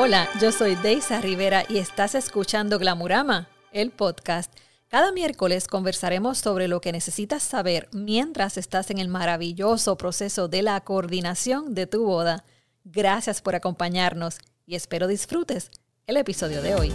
Hola, 0.00 0.28
yo 0.40 0.52
soy 0.52 0.76
Deisa 0.76 1.20
Rivera 1.20 1.64
y 1.68 1.78
estás 1.78 2.14
escuchando 2.14 2.78
Glamurama, 2.78 3.48
el 3.72 3.90
podcast. 3.90 4.56
Cada 4.86 5.10
miércoles 5.10 5.66
conversaremos 5.66 6.38
sobre 6.38 6.68
lo 6.68 6.80
que 6.80 6.92
necesitas 6.92 7.42
saber 7.42 7.88
mientras 7.90 8.58
estás 8.58 8.92
en 8.92 8.98
el 8.98 9.08
maravilloso 9.08 9.98
proceso 9.98 10.46
de 10.46 10.62
la 10.62 10.80
coordinación 10.82 11.74
de 11.74 11.88
tu 11.88 12.04
boda. 12.04 12.44
Gracias 12.84 13.42
por 13.42 13.56
acompañarnos 13.56 14.38
y 14.66 14.76
espero 14.76 15.08
disfrutes 15.08 15.68
el 16.06 16.16
episodio 16.16 16.62
de 16.62 16.76
hoy. 16.76 16.92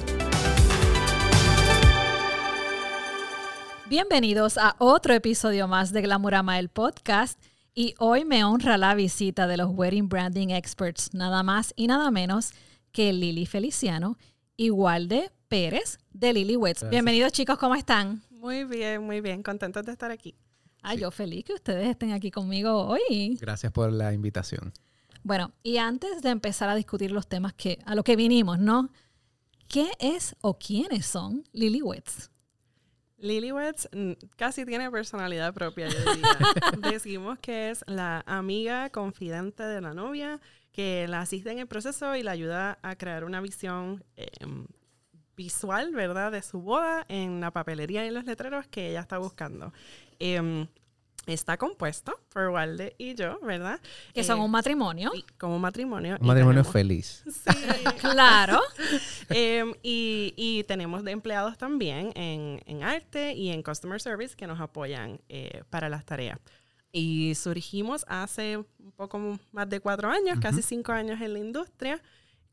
Bienvenidos 3.89 4.57
a 4.57 4.77
otro 4.77 5.13
episodio 5.13 5.67
más 5.67 5.91
de 5.91 6.03
Glamurama, 6.03 6.57
el 6.57 6.69
podcast. 6.69 7.37
Y 7.75 7.95
hoy 7.97 8.23
me 8.23 8.45
honra 8.45 8.77
la 8.77 8.95
visita 8.95 9.45
de 9.47 9.57
los 9.57 9.71
Wedding 9.71 10.07
Branding 10.07 10.49
Experts, 10.51 11.13
nada 11.13 11.43
más 11.43 11.73
y 11.75 11.87
nada 11.87 12.11
menos 12.11 12.53
que 12.93 13.11
Lili 13.11 13.47
Feliciano 13.47 14.17
y 14.55 14.69
Walde 14.69 15.31
Pérez 15.47 15.97
de 16.11 16.31
Lili 16.31 16.55
Wets. 16.55 16.87
Bienvenidos 16.89 17.31
chicos, 17.31 17.57
¿cómo 17.57 17.73
están? 17.73 18.21
Muy 18.29 18.65
bien, 18.65 19.03
muy 19.03 19.19
bien, 19.19 19.41
contentos 19.41 19.83
de 19.83 19.91
estar 19.91 20.11
aquí. 20.11 20.35
Ay, 20.83 20.99
yo 20.99 21.09
feliz 21.09 21.43
que 21.43 21.53
ustedes 21.53 21.89
estén 21.89 22.11
aquí 22.11 22.29
conmigo 22.29 22.85
hoy. 22.85 23.35
Gracias 23.41 23.71
por 23.71 23.91
la 23.91 24.13
invitación. 24.13 24.71
Bueno, 25.23 25.53
y 25.63 25.77
antes 25.77 26.21
de 26.21 26.29
empezar 26.29 26.69
a 26.69 26.75
discutir 26.75 27.11
los 27.11 27.27
temas 27.27 27.53
que 27.53 27.79
a 27.85 27.95
lo 27.95 28.03
que 28.03 28.15
vinimos, 28.15 28.59
¿no? 28.59 28.91
¿Qué 29.67 29.89
es 29.99 30.35
o 30.41 30.59
quiénes 30.59 31.07
son 31.07 31.43
Lily 31.51 31.81
Wets? 31.81 32.29
Lilyweds 33.17 33.89
mm, 33.93 34.11
casi 34.35 34.65
tiene 34.65 34.91
personalidad 34.91 35.53
propia, 35.53 35.87
yo 35.87 35.97
diría. 35.97 36.27
Decimos 36.91 37.39
que 37.39 37.71
es 37.71 37.83
la 37.87 38.23
amiga 38.27 38.89
confidente 38.89 39.63
de 39.63 39.81
la 39.81 39.93
novia 39.93 40.41
que 40.73 41.07
la 41.07 41.21
asiste 41.21 41.51
en 41.51 41.59
el 41.59 41.67
proceso 41.67 42.15
y 42.17 42.23
la 42.23 42.31
ayuda 42.31 42.77
a 42.81 42.95
crear 42.97 43.23
una 43.23 43.39
visión 43.39 44.03
em, 44.17 44.65
visual, 45.37 45.91
¿verdad?, 45.93 46.31
de 46.31 46.41
su 46.41 46.61
boda 46.61 47.05
en 47.07 47.39
la 47.39 47.51
papelería 47.51 48.03
y 48.03 48.09
en 48.09 48.13
los 48.15 48.25
letreros 48.25 48.67
que 48.67 48.89
ella 48.89 48.99
está 49.01 49.17
buscando. 49.17 49.71
Em, 50.19 50.67
está 51.25 51.55
compuesto 51.57 52.19
por 52.33 52.49
Walde 52.49 52.95
y 52.97 53.15
yo, 53.15 53.39
¿verdad? 53.41 53.79
Que 54.13 54.23
son 54.25 54.39
Eh, 54.39 54.41
un 54.43 54.51
matrimonio. 54.51 55.11
y 55.15 55.23
como 55.39 55.57
matrimonio. 55.57 56.17
Un 56.19 56.27
matrimonio 56.27 56.63
tenemos- 56.63 56.73
feliz. 56.73 57.23
Sí. 57.25 57.49
Claro. 58.01 58.59
Em, 59.29 59.73
y, 59.81 60.33
y 60.35 60.63
tenemos 60.65 61.03
de 61.03 61.11
empleados 61.11 61.57
también 61.57 62.11
en, 62.15 62.61
en 62.65 62.83
arte 62.83 63.33
y 63.33 63.49
en 63.51 63.63
customer 63.63 64.01
service 64.01 64.35
que 64.35 64.47
nos 64.47 64.59
apoyan 64.59 65.19
eh, 65.29 65.63
para 65.69 65.87
las 65.87 66.03
tareas. 66.05 66.39
Y 66.95 67.33
surgimos 67.35 68.05
hace 68.07 68.57
un 68.57 68.91
poco 68.95 69.39
más 69.51 69.67
de 69.67 69.79
cuatro 69.79 70.09
años, 70.09 70.39
casi 70.39 70.61
cinco 70.61 70.91
años 70.91 71.19
en 71.19 71.33
la 71.33 71.39
industria. 71.39 72.01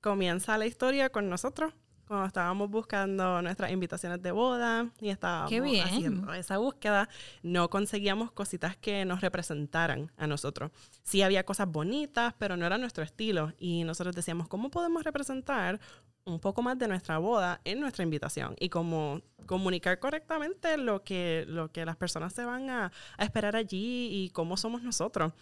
Comienza 0.00 0.56
la 0.56 0.66
historia 0.66 1.10
con 1.10 1.28
nosotros 1.28 1.74
cuando 2.10 2.26
estábamos 2.26 2.68
buscando 2.68 3.40
nuestras 3.40 3.70
invitaciones 3.70 4.20
de 4.20 4.32
boda 4.32 4.90
y 5.00 5.10
estábamos 5.10 5.52
haciendo 5.84 6.32
esa 6.34 6.58
búsqueda, 6.58 7.08
no 7.44 7.70
conseguíamos 7.70 8.32
cositas 8.32 8.76
que 8.76 9.04
nos 9.04 9.20
representaran 9.20 10.10
a 10.16 10.26
nosotros. 10.26 10.72
Sí 11.04 11.22
había 11.22 11.44
cosas 11.44 11.70
bonitas, 11.70 12.34
pero 12.36 12.56
no 12.56 12.66
era 12.66 12.78
nuestro 12.78 13.04
estilo. 13.04 13.52
Y 13.60 13.84
nosotros 13.84 14.16
decíamos, 14.16 14.48
¿cómo 14.48 14.72
podemos 14.72 15.04
representar 15.04 15.78
un 16.24 16.40
poco 16.40 16.62
más 16.62 16.78
de 16.78 16.88
nuestra 16.88 17.18
boda 17.18 17.60
en 17.64 17.80
nuestra 17.80 18.04
invitación? 18.04 18.56
Y 18.58 18.68
cómo 18.68 19.20
comunicar 19.46 19.98
correctamente 19.98 20.76
lo 20.76 21.02
que, 21.02 21.44
lo 21.48 21.72
que 21.72 21.84
las 21.84 21.96
personas 21.96 22.32
se 22.32 22.44
van 22.44 22.70
a, 22.70 22.92
a 23.16 23.24
esperar 23.24 23.56
allí 23.56 24.08
y 24.12 24.30
cómo 24.30 24.56
somos 24.56 24.82
nosotros. 24.82 25.32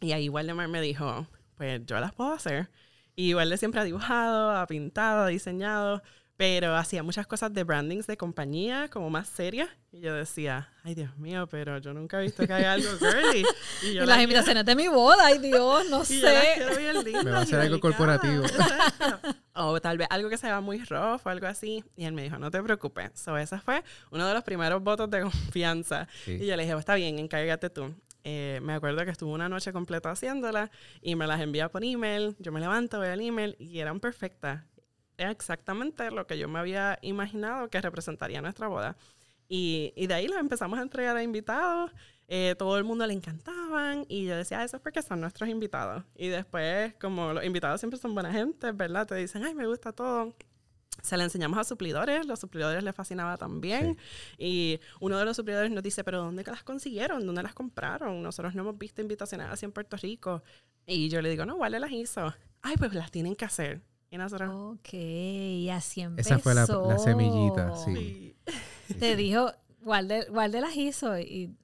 Y 0.00 0.12
ahí 0.12 0.28
Waldemar 0.28 0.68
me 0.68 0.80
dijo, 0.80 1.26
pues 1.56 1.84
yo 1.84 2.00
las 2.00 2.14
puedo 2.14 2.32
hacer. 2.32 2.70
Y 3.14 3.34
Walde 3.34 3.58
siempre 3.58 3.80
ha 3.80 3.84
dibujado, 3.84 4.52
ha 4.56 4.66
pintado, 4.66 5.24
ha 5.24 5.26
diseñado, 5.26 6.02
pero 6.40 6.74
hacía 6.74 7.02
muchas 7.02 7.26
cosas 7.26 7.52
de 7.52 7.64
brandings 7.64 8.06
de 8.06 8.16
compañía, 8.16 8.88
como 8.88 9.10
más 9.10 9.28
serias. 9.28 9.68
Y 9.92 10.00
yo 10.00 10.14
decía, 10.14 10.72
ay 10.84 10.94
Dios 10.94 11.14
mío, 11.18 11.46
pero 11.50 11.76
yo 11.76 11.92
nunca 11.92 12.18
he 12.18 12.22
visto 12.22 12.46
que 12.46 12.52
haga 12.54 12.72
algo 12.72 12.88
girly. 12.98 13.44
Y 13.82 13.86
Y 13.90 13.92
yo 13.92 14.06
las 14.06 14.16
la 14.16 14.22
invitaciones 14.22 14.64
de 14.64 14.74
mi 14.74 14.88
boda, 14.88 15.26
ay 15.26 15.36
Dios, 15.36 15.90
no 15.90 16.02
y 16.08 16.18
yo 16.18 16.22
las 16.22 16.42
sé. 16.42 16.52
quiero 16.56 16.76
bien 16.78 16.94
lindas 17.04 17.24
Me 17.24 17.30
va 17.30 17.36
a 17.36 17.40
y 17.40 17.42
hacer 17.42 17.60
algo 17.60 17.78
corporativo. 17.78 18.44
O 19.52 19.78
tal 19.82 19.98
vez 19.98 20.06
algo 20.08 20.30
que 20.30 20.38
se 20.38 20.46
vea 20.46 20.62
muy 20.62 20.78
rough 20.84 21.20
o 21.26 21.28
algo 21.28 21.46
así. 21.46 21.84
Y 21.94 22.06
él 22.06 22.14
me 22.14 22.22
dijo, 22.22 22.38
no 22.38 22.50
te 22.50 22.62
preocupes. 22.62 23.10
So, 23.16 23.36
ese 23.36 23.58
fue 23.58 23.84
uno 24.10 24.26
de 24.26 24.32
los 24.32 24.42
primeros 24.42 24.82
votos 24.82 25.10
de 25.10 25.20
confianza. 25.20 26.08
Sí. 26.24 26.38
Y 26.40 26.46
yo 26.46 26.56
le 26.56 26.62
dije, 26.62 26.74
está 26.74 26.94
bien, 26.94 27.18
encárgate 27.18 27.68
tú. 27.68 27.94
Eh, 28.24 28.60
me 28.62 28.74
acuerdo 28.74 29.04
que 29.04 29.10
estuve 29.10 29.30
una 29.32 29.48
noche 29.48 29.72
completa 29.72 30.10
haciéndola 30.10 30.70
y 31.00 31.16
me 31.16 31.26
las 31.26 31.40
envía 31.40 31.68
por 31.70 31.84
email. 31.84 32.36
Yo 32.38 32.52
me 32.52 32.60
levanto, 32.60 32.98
voy 32.98 33.08
al 33.08 33.20
email 33.20 33.56
y 33.58 33.78
eran 33.78 34.00
perfectas. 34.00 34.64
Era 35.20 35.32
exactamente 35.32 36.10
lo 36.10 36.26
que 36.26 36.38
yo 36.38 36.48
me 36.48 36.58
había 36.58 36.98
imaginado 37.02 37.68
que 37.68 37.78
representaría 37.78 38.40
nuestra 38.40 38.68
boda. 38.68 38.96
Y, 39.48 39.92
y 39.94 40.06
de 40.06 40.14
ahí 40.14 40.26
las 40.28 40.40
empezamos 40.40 40.78
a 40.78 40.82
entregar 40.82 41.14
a 41.14 41.22
invitados. 41.22 41.90
Eh, 42.26 42.54
todo 42.58 42.78
el 42.78 42.84
mundo 42.84 43.06
le 43.06 43.12
encantaban 43.12 44.06
y 44.08 44.24
yo 44.24 44.34
decía, 44.34 44.60
"Ah, 44.60 44.64
eso 44.64 44.76
es 44.78 44.82
porque 44.82 45.02
son 45.02 45.20
nuestros 45.20 45.48
invitados. 45.50 46.04
Y 46.16 46.28
después, 46.28 46.94
como 46.94 47.34
los 47.34 47.44
invitados 47.44 47.80
siempre 47.80 47.98
son 48.00 48.14
buena 48.14 48.32
gente, 48.32 48.72
¿verdad? 48.72 49.06
Te 49.06 49.14
dicen, 49.16 49.44
ay, 49.44 49.54
me 49.54 49.66
gusta 49.66 49.92
todo. 49.92 50.34
Se 51.02 51.18
le 51.18 51.24
enseñamos 51.24 51.58
a 51.58 51.64
suplidores, 51.64 52.24
los 52.26 52.40
suplidores 52.40 52.82
les 52.82 52.94
fascinaba 52.94 53.36
también. 53.36 53.98
Y 54.38 54.80
uno 55.00 55.18
de 55.18 55.26
los 55.26 55.36
suplidores 55.36 55.70
nos 55.70 55.82
dice, 55.82 56.02
pero 56.02 56.18
¿dónde 56.22 56.44
las 56.44 56.62
consiguieron? 56.62 57.26
¿Dónde 57.26 57.42
las 57.42 57.52
compraron? 57.52 58.22
Nosotros 58.22 58.54
no 58.54 58.62
hemos 58.62 58.78
visto 58.78 59.02
invitaciones 59.02 59.48
así 59.50 59.66
en 59.66 59.72
Puerto 59.72 59.98
Rico. 59.98 60.42
Y 60.86 61.10
yo 61.10 61.20
le 61.20 61.28
digo, 61.28 61.44
no, 61.44 61.58
¿cuál 61.58 61.72
las 61.72 61.92
hizo? 61.92 62.34
Ay, 62.62 62.76
pues 62.78 62.94
las 62.94 63.10
tienen 63.10 63.36
que 63.36 63.44
hacer. 63.44 63.82
Y 64.10 64.18
nosotros, 64.18 64.50
Ok, 64.78 64.92
y 64.94 65.70
así 65.70 66.00
empezó. 66.00 66.28
Esa 66.34 66.38
fue 66.40 66.54
la, 66.54 66.66
la 66.66 66.98
semillita, 66.98 67.76
sí. 67.76 68.34
sí. 68.86 68.94
Te 68.98 69.14
dijo, 69.16 69.52
Walde 69.82 70.26
las 70.60 70.76
hizo 70.76 71.16
y 71.18 71.54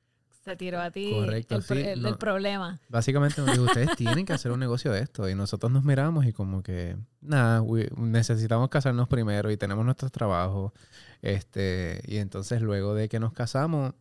se 0.44 0.54
tiró 0.56 0.80
a 0.80 0.92
ti 0.92 1.10
Correcto, 1.12 1.56
el, 1.56 1.62
sí, 1.64 1.74
el- 1.78 2.02
no. 2.02 2.08
el 2.08 2.18
problema. 2.18 2.78
Básicamente 2.88 3.40
nos 3.40 3.50
dijo, 3.50 3.64
ustedes 3.64 3.90
tienen 3.96 4.24
que 4.24 4.32
hacer 4.32 4.52
un 4.52 4.60
negocio 4.60 4.92
de 4.92 5.00
esto. 5.00 5.28
Y 5.28 5.34
nosotros 5.34 5.72
nos 5.72 5.82
miramos 5.82 6.24
y 6.24 6.32
como 6.32 6.62
que, 6.62 6.96
nada, 7.20 7.64
necesitamos 7.96 8.68
casarnos 8.68 9.08
primero 9.08 9.50
y 9.50 9.56
tenemos 9.56 9.84
nuestros 9.84 10.12
trabajos. 10.12 10.72
Este, 11.20 12.00
y 12.06 12.18
entonces 12.18 12.62
luego 12.62 12.94
de 12.94 13.08
que 13.08 13.18
nos 13.18 13.32
casamos, 13.32 13.94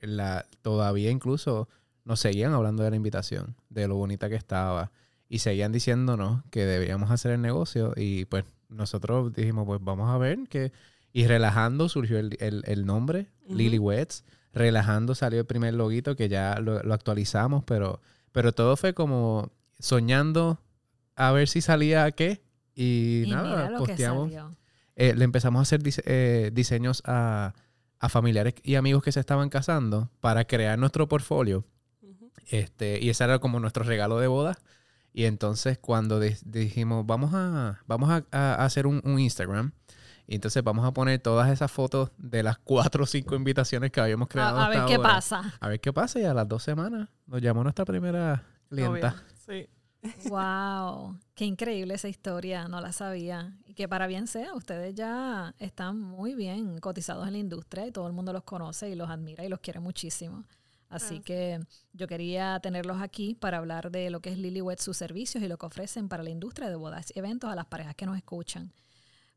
la, 0.00 0.44
todavía 0.60 1.10
incluso 1.10 1.70
nos 2.04 2.20
seguían 2.20 2.52
hablando 2.52 2.82
de 2.82 2.90
la 2.90 2.96
invitación, 2.96 3.56
de 3.70 3.88
lo 3.88 3.96
bonita 3.96 4.28
que 4.28 4.34
estaba. 4.36 4.92
Y 5.28 5.40
seguían 5.40 5.72
diciéndonos 5.72 6.42
que 6.50 6.64
debíamos 6.66 7.10
hacer 7.10 7.32
el 7.32 7.42
negocio. 7.42 7.92
Y 7.96 8.24
pues 8.26 8.44
nosotros 8.68 9.32
dijimos, 9.32 9.64
pues 9.66 9.80
vamos 9.82 10.10
a 10.10 10.18
ver 10.18 10.38
que... 10.48 10.72
Y 11.12 11.26
relajando 11.26 11.88
surgió 11.88 12.18
el, 12.18 12.36
el- 12.40 12.62
el 12.66 12.84
nombre, 12.84 13.28
Ujú. 13.46 13.56
Lily 13.56 13.78
Wets. 13.78 14.24
Relajando 14.52 15.14
salió 15.14 15.40
el 15.40 15.46
primer 15.46 15.72
loguito 15.74 16.14
que 16.16 16.28
ya 16.28 16.60
lo, 16.60 16.82
lo 16.82 16.94
actualizamos, 16.94 17.64
pero, 17.64 18.00
pero 18.32 18.52
todo 18.52 18.76
fue 18.76 18.92
como 18.94 19.50
soñando 19.78 20.60
a 21.14 21.32
ver 21.32 21.48
si 21.48 21.60
salía 21.62 22.10
qué. 22.12 22.42
Y, 22.74 23.22
Y, 23.26 23.30
nada, 23.30 23.70
salió. 23.86 24.56
Eh, 24.94 25.14
le 25.14 25.24
empezamos 25.24 25.58
a 25.60 25.62
hacer 25.62 25.82
dise- 25.82 26.02
eh, 26.06 26.50
diseños 26.52 27.02
a, 27.06 27.54
a 27.98 28.08
familiares 28.10 28.54
y 28.62 28.74
amigos 28.74 29.02
que 29.02 29.12
se 29.12 29.20
estaban 29.20 29.48
casando 29.48 30.10
para 30.20 30.44
crear 30.46 30.78
nuestro 30.78 31.08
portfolio. 31.08 31.64
Ujú. 32.02 32.30
Este, 32.48 32.98
y 33.02 33.08
ese 33.10 33.24
era 33.24 33.38
como 33.38 33.58
nuestro 33.60 33.84
regalo 33.84 34.18
de 34.18 34.26
boda. 34.26 34.58
Y 35.16 35.24
entonces 35.24 35.78
cuando 35.78 36.20
di- 36.20 36.36
dijimos, 36.44 37.06
vamos 37.06 37.32
a, 37.32 37.80
vamos 37.86 38.10
a, 38.10 38.22
a 38.32 38.64
hacer 38.66 38.86
un, 38.86 39.00
un 39.02 39.18
Instagram. 39.18 39.72
Y 40.26 40.34
entonces 40.34 40.62
vamos 40.62 40.84
a 40.84 40.92
poner 40.92 41.20
todas 41.20 41.48
esas 41.50 41.70
fotos 41.72 42.10
de 42.18 42.42
las 42.42 42.58
cuatro 42.58 43.04
o 43.04 43.06
cinco 43.06 43.34
invitaciones 43.34 43.90
que 43.92 43.98
habíamos 44.00 44.28
creado. 44.28 44.58
A, 44.58 44.66
a 44.66 44.68
ver 44.68 44.78
hasta 44.80 44.88
qué 44.88 44.94
ahora. 44.96 45.08
pasa. 45.08 45.54
A 45.58 45.68
ver 45.68 45.80
qué 45.80 45.90
pasa. 45.90 46.20
Y 46.20 46.24
a 46.24 46.34
las 46.34 46.46
dos 46.46 46.62
semanas 46.62 47.08
nos 47.26 47.40
llamó 47.40 47.62
nuestra 47.62 47.86
primera 47.86 48.44
clienta. 48.68 49.14
Obvio, 49.14 49.22
Sí. 49.46 49.68
Wow, 50.28 51.18
qué 51.34 51.46
increíble 51.46 51.94
esa 51.94 52.08
historia, 52.08 52.68
no 52.68 52.82
la 52.82 52.92
sabía. 52.92 53.56
Y 53.64 53.72
que 53.72 53.88
para 53.88 54.06
bien 54.06 54.26
sea, 54.26 54.52
ustedes 54.54 54.94
ya 54.94 55.54
están 55.58 55.98
muy 55.98 56.34
bien 56.34 56.78
cotizados 56.78 57.26
en 57.26 57.32
la 57.32 57.38
industria 57.38 57.86
y 57.86 57.90
todo 57.90 58.06
el 58.06 58.12
mundo 58.12 58.34
los 58.34 58.42
conoce 58.44 58.90
y 58.90 58.94
los 58.96 59.08
admira 59.08 59.44
y 59.44 59.48
los 59.48 59.60
quiere 59.60 59.80
muchísimo. 59.80 60.44
Así 60.88 61.16
Ah. 61.18 61.22
que 61.24 61.60
yo 61.92 62.06
quería 62.06 62.60
tenerlos 62.60 63.00
aquí 63.02 63.34
para 63.34 63.58
hablar 63.58 63.90
de 63.90 64.08
lo 64.10 64.20
que 64.20 64.30
es 64.30 64.38
Lilywet, 64.38 64.78
sus 64.80 64.96
servicios 64.96 65.42
y 65.42 65.48
lo 65.48 65.58
que 65.58 65.66
ofrecen 65.66 66.08
para 66.08 66.22
la 66.22 66.30
industria 66.30 66.68
de 66.68 66.76
bodas 66.76 67.12
y 67.14 67.18
eventos 67.18 67.50
a 67.50 67.54
las 67.56 67.66
parejas 67.66 67.94
que 67.96 68.06
nos 68.06 68.16
escuchan. 68.16 68.72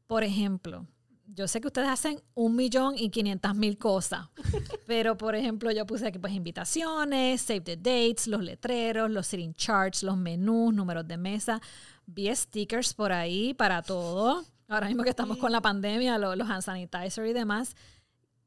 Por 0.08 0.24
ejemplo, 0.24 0.86
yo 1.26 1.48
sé 1.48 1.60
que 1.62 1.68
ustedes 1.68 1.90
hacen 1.90 2.22
un 2.34 2.56
millón 2.56 2.96
y 2.98 3.10
quinientas 3.10 3.56
mil 3.56 3.78
cosas, 3.78 4.28
pero 4.88 5.18
por 5.18 5.36
ejemplo 5.36 5.72
yo 5.72 5.86
puse 5.86 6.08
aquí 6.08 6.18
pues 6.20 6.34
invitaciones, 6.34 7.42
save 7.42 7.62
the 7.62 7.78
dates, 7.78 8.28
los 8.28 8.44
letreros, 8.44 9.10
los 9.12 9.28
sitting 9.28 9.54
charts, 9.56 10.04
los 10.04 10.18
menús, 10.18 10.74
números 10.74 11.08
de 11.08 11.18
mesa, 11.18 11.62
vi 12.06 12.34
stickers 12.36 12.94
por 12.94 13.12
ahí 13.12 13.54
para 13.54 13.82
todo. 13.82 14.44
Ahora 14.68 14.88
mismo 14.88 15.04
que 15.04 15.10
estamos 15.10 15.38
con 15.38 15.52
la 15.52 15.62
pandemia, 15.62 16.18
lo- 16.20 16.36
los 16.36 16.48
hand 16.48 16.62
sanitizer 16.62 17.26
y 17.26 17.34
demás. 17.34 17.76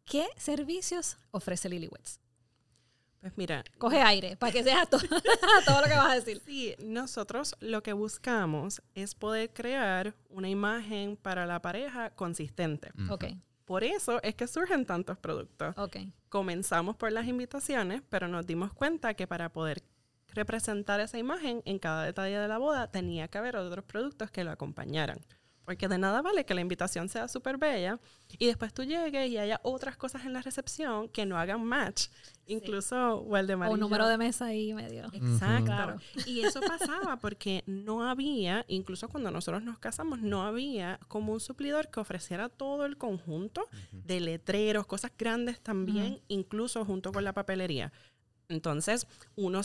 ¿Qué 0.04 0.26
servicios 0.36 1.16
ofrece 1.32 1.68
Lilywets? 1.68 2.20
Pues 3.22 3.32
mira, 3.38 3.62
Coge 3.78 4.02
aire 4.02 4.36
para 4.36 4.52
que 4.52 4.62
seas 4.64 4.90
to- 4.90 4.98
todo 5.66 5.80
lo 5.80 5.86
que 5.86 5.94
vas 5.96 6.10
a 6.10 6.14
decir. 6.16 6.42
Sí, 6.44 6.74
nosotros 6.84 7.54
lo 7.60 7.82
que 7.82 7.92
buscamos 7.94 8.82
es 8.94 9.14
poder 9.14 9.50
crear 9.52 10.12
una 10.28 10.48
imagen 10.50 11.16
para 11.16 11.46
la 11.46 11.62
pareja 11.62 12.10
consistente. 12.10 12.90
Ok, 13.08 13.24
Por 13.64 13.84
eso 13.84 14.20
es 14.24 14.34
que 14.34 14.46
surgen 14.48 14.84
tantos 14.84 15.16
productos. 15.18 15.72
ok. 15.78 15.98
Comenzamos 16.28 16.96
por 16.96 17.12
las 17.12 17.26
invitaciones, 17.28 18.02
pero 18.10 18.26
nos 18.26 18.44
dimos 18.46 18.72
cuenta 18.72 19.14
que 19.14 19.26
para 19.28 19.50
poder 19.52 19.82
representar 20.34 20.98
esa 21.00 21.18
imagen 21.18 21.62
en 21.64 21.78
cada 21.78 22.04
detalle 22.04 22.38
de 22.38 22.48
la 22.48 22.58
boda 22.58 22.90
tenía 22.90 23.28
que 23.28 23.38
haber 23.38 23.54
otros 23.56 23.84
productos 23.84 24.30
que 24.30 24.42
lo 24.44 24.50
acompañaran. 24.50 25.18
Porque 25.64 25.88
de 25.88 25.98
nada 25.98 26.22
vale 26.22 26.44
que 26.44 26.54
la 26.54 26.60
invitación 26.60 27.08
sea 27.08 27.28
súper 27.28 27.56
bella 27.56 28.00
y 28.38 28.46
después 28.46 28.72
tú 28.74 28.82
llegues 28.82 29.30
y 29.30 29.38
haya 29.38 29.60
otras 29.62 29.96
cosas 29.96 30.24
en 30.24 30.32
la 30.32 30.42
recepción 30.42 31.08
que 31.08 31.26
no 31.26 31.38
hagan 31.38 31.64
match. 31.64 32.08
Incluso 32.46 33.20
Waldemar 33.20 33.68
O 33.68 33.72
un 33.74 33.80
número 33.80 34.08
de 34.08 34.18
mesa 34.18 34.46
ahí 34.46 34.74
medio. 34.74 35.04
Exacto. 35.12 35.64
Claro. 35.66 35.96
Y 36.26 36.40
eso 36.40 36.60
pasaba 36.60 37.16
porque 37.18 37.62
no 37.66 38.08
había, 38.08 38.64
incluso 38.68 39.08
cuando 39.08 39.30
nosotros 39.30 39.62
nos 39.62 39.78
casamos, 39.78 40.20
no 40.20 40.42
había 40.42 40.98
como 41.08 41.32
un 41.32 41.40
suplidor 41.40 41.88
que 41.88 42.00
ofreciera 42.00 42.48
todo 42.48 42.84
el 42.84 42.96
conjunto 42.96 43.68
de 43.92 44.20
letreros, 44.20 44.86
cosas 44.86 45.12
grandes 45.16 45.60
también, 45.60 46.20
incluso 46.28 46.84
junto 46.84 47.12
con 47.12 47.24
la 47.24 47.32
papelería. 47.32 47.92
Entonces, 48.52 49.06
uno 49.36 49.60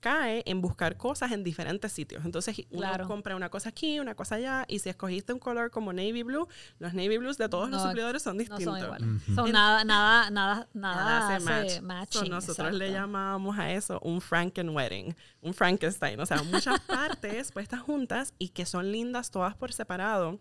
cae 0.00 0.42
en 0.46 0.60
buscar 0.60 0.96
cosas 0.96 1.32
en 1.32 1.44
diferentes 1.44 1.92
sitios. 1.92 2.24
Entonces, 2.24 2.56
uno 2.70 2.80
Claro. 2.80 3.06
compra 3.06 3.36
una 3.36 3.48
cosa 3.48 3.68
aquí, 3.70 4.00
una 4.00 4.14
cosa 4.14 4.34
allá, 4.36 4.64
y 4.68 4.78
si 4.80 4.88
escogiste 4.88 5.32
un 5.32 5.38
color 5.38 5.70
como 5.70 5.92
navy 5.92 6.22
blue, 6.22 6.46
los 6.78 6.92
navy 6.94 7.18
blues 7.18 7.38
de 7.38 7.48
todos 7.48 7.70
los 7.70 7.80
No, 7.82 7.86
suplidores 7.88 8.22
son 8.22 8.36
No 8.36 8.40
distintos. 8.40 8.64
son 8.64 8.84
iguales. 8.84 9.08
Ujú. 9.08 9.34
Son 9.34 9.46
En- 9.46 9.52
nada, 9.52 9.84
nada, 9.84 10.30
nada, 10.30 10.68
nada, 10.74 10.94
Nada 10.96 11.26
hace 11.36 11.50
hace 11.50 11.80
match. 11.80 11.82
matching. 11.82 12.20
So, 12.22 12.28
nosotros 12.28 12.72
le 12.74 12.86
exacto. 12.86 13.00
llamábamos 13.06 13.58
a 13.58 13.72
eso 13.72 14.00
un 14.02 14.20
Franken 14.20 14.70
wedding, 14.70 15.14
un 15.40 15.54
Frankenstein, 15.54 16.18
o 16.20 16.26
sea, 16.26 16.42
muchas 16.42 16.80
partes 17.20 17.52
puestas 17.52 17.80
juntas 17.80 18.34
y 18.38 18.48
que 18.50 18.66
son 18.66 18.90
lindas 18.92 19.30
todas 19.30 19.54
por 19.54 19.72
separado. 19.72 20.38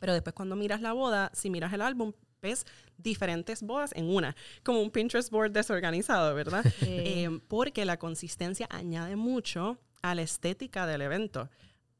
Pero 0.00 0.12
después 0.12 0.34
cuando 0.34 0.56
miras 0.56 0.80
la 0.80 0.92
boda, 0.92 1.30
si 1.34 1.50
miras 1.50 1.72
el 1.72 1.82
álbum, 1.82 2.12
ves 2.40 2.66
diferentes 2.96 3.62
bodas 3.62 3.92
en 3.94 4.08
una, 4.08 4.34
como 4.62 4.80
un 4.80 4.90
Pinterest 4.90 5.30
board 5.30 5.52
desorganizado, 5.52 6.34
¿verdad? 6.34 6.64
Eh, 6.82 7.40
porque 7.48 7.84
la 7.84 7.98
consistencia 7.98 8.66
añade 8.70 9.16
mucho 9.16 9.78
a 10.02 10.14
la 10.14 10.22
estética 10.22 10.86
del 10.86 11.02
evento. 11.02 11.48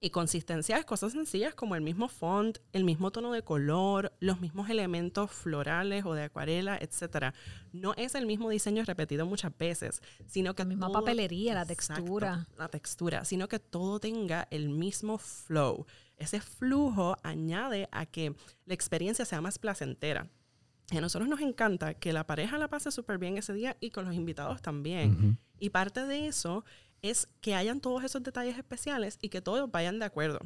Y 0.00 0.11
consistencia 0.11 0.76
es 0.79 0.85
cosas 0.85 1.11
sencillas 1.12 1.56
como 1.56 1.75
el 1.75 1.81
mismo 1.81 2.08
font, 2.08 2.58
el 2.73 2.85
mismo 2.85 3.11
tono 3.11 3.32
de 3.32 3.43
color, 3.43 4.12
los 4.20 4.40
mismos 4.40 4.70
elementos 4.70 5.32
florales 5.32 6.05
o 6.05 6.14
de 6.14 6.23
acuarela, 6.23 6.79
etcétera. 6.81 7.34
No 7.73 7.94
es 7.96 8.14
el 8.14 8.25
mismo 8.25 8.49
diseño 8.49 8.84
repetido 8.84 9.26
muchas 9.26 9.56
veces, 9.58 10.00
sino 10.26 10.55
que 10.55 10.62
La 10.62 10.69
misma 10.69 10.87
todo- 10.87 11.00
papelería, 11.00 11.55
la 11.55 11.62
Exacto, 11.62 11.94
textura. 12.02 12.46
la 12.56 12.69
textura, 12.69 13.25
sino 13.25 13.49
que 13.49 13.58
todo 13.58 13.99
tenga 13.99 14.46
el 14.52 14.69
mismo 14.69 15.19
flow. 15.19 15.84
Ese 16.19 16.41
flujo 16.41 17.17
añade 17.23 17.88
a 17.93 18.06
que 18.06 18.35
la 18.67 18.75
experiencia 18.75 19.25
sea 19.25 19.41
más 19.41 19.59
placentera. 19.59 20.29
Y 20.91 20.97
a 20.97 21.00
nosotros 21.00 21.29
nos 21.29 21.41
encanta 21.41 21.94
que 21.94 22.12
la 22.12 22.26
pareja 22.26 22.59
la 22.59 22.69
pase 22.69 22.91
súper 22.91 23.19
bien 23.19 23.37
ese 23.37 23.53
día 23.53 23.76
y 23.81 23.91
con 23.91 24.05
los 24.05 24.15
invitados 24.15 24.62
también. 24.62 25.38
Y 25.59 25.70
parte 25.70 26.06
de 26.06 26.26
eso 26.26 26.65
es 27.03 27.29
que 27.41 27.55
hayan 27.55 27.81
todos 27.81 28.05
esos 28.05 28.23
detalles 28.23 28.56
especiales 28.56 29.19
y 29.20 29.29
que 29.29 29.41
todos 29.41 29.70
vayan 29.70 29.99
de 29.99 30.06
acuerdo. 30.06 30.41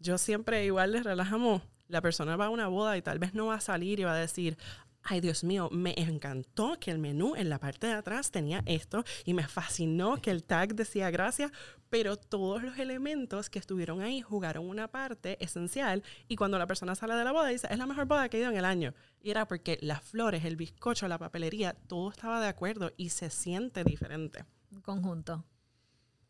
Yo 0.00 0.18
siempre 0.18 0.64
igual 0.64 0.92
les 0.92 1.04
relajamos. 1.04 1.62
La 1.86 2.00
persona 2.00 2.36
va 2.36 2.46
a 2.46 2.50
una 2.50 2.66
boda 2.66 2.96
y 2.96 3.02
tal 3.02 3.18
vez 3.18 3.34
no 3.34 3.46
va 3.46 3.56
a 3.56 3.60
salir 3.60 4.00
y 4.00 4.04
va 4.04 4.14
a 4.14 4.18
decir, 4.18 4.58
ay 5.04 5.20
Dios 5.20 5.44
mío, 5.44 5.68
me 5.70 5.94
encantó 5.96 6.78
que 6.80 6.90
el 6.90 6.98
menú 6.98 7.34
en 7.36 7.48
la 7.48 7.58
parte 7.58 7.86
de 7.86 7.92
atrás 7.92 8.30
tenía 8.30 8.62
esto 8.66 9.04
y 9.24 9.34
me 9.34 9.46
fascinó 9.46 10.20
que 10.20 10.30
el 10.30 10.42
tag 10.42 10.74
decía 10.74 11.10
gracias, 11.10 11.52
pero 11.90 12.16
todos 12.16 12.62
los 12.62 12.78
elementos 12.78 13.50
que 13.50 13.58
estuvieron 13.58 14.00
ahí 14.00 14.22
jugaron 14.22 14.68
una 14.68 14.88
parte 14.88 15.36
esencial 15.44 16.02
y 16.26 16.36
cuando 16.36 16.58
la 16.58 16.66
persona 16.66 16.94
sale 16.94 17.14
de 17.14 17.24
la 17.24 17.32
boda 17.32 17.48
dice, 17.48 17.68
es 17.70 17.78
la 17.78 17.86
mejor 17.86 18.06
boda 18.06 18.28
que 18.28 18.38
he 18.38 18.40
ido 18.40 18.50
en 18.50 18.56
el 18.56 18.64
año. 18.64 18.94
Y 19.22 19.30
era 19.30 19.46
porque 19.46 19.78
las 19.80 20.02
flores, 20.02 20.44
el 20.44 20.56
bizcocho, 20.56 21.06
la 21.06 21.18
papelería, 21.18 21.74
todo 21.86 22.10
estaba 22.10 22.40
de 22.40 22.48
acuerdo 22.48 22.92
y 22.96 23.10
se 23.10 23.30
siente 23.30 23.84
diferente. 23.84 24.44
Un 24.72 24.80
conjunto. 24.80 25.44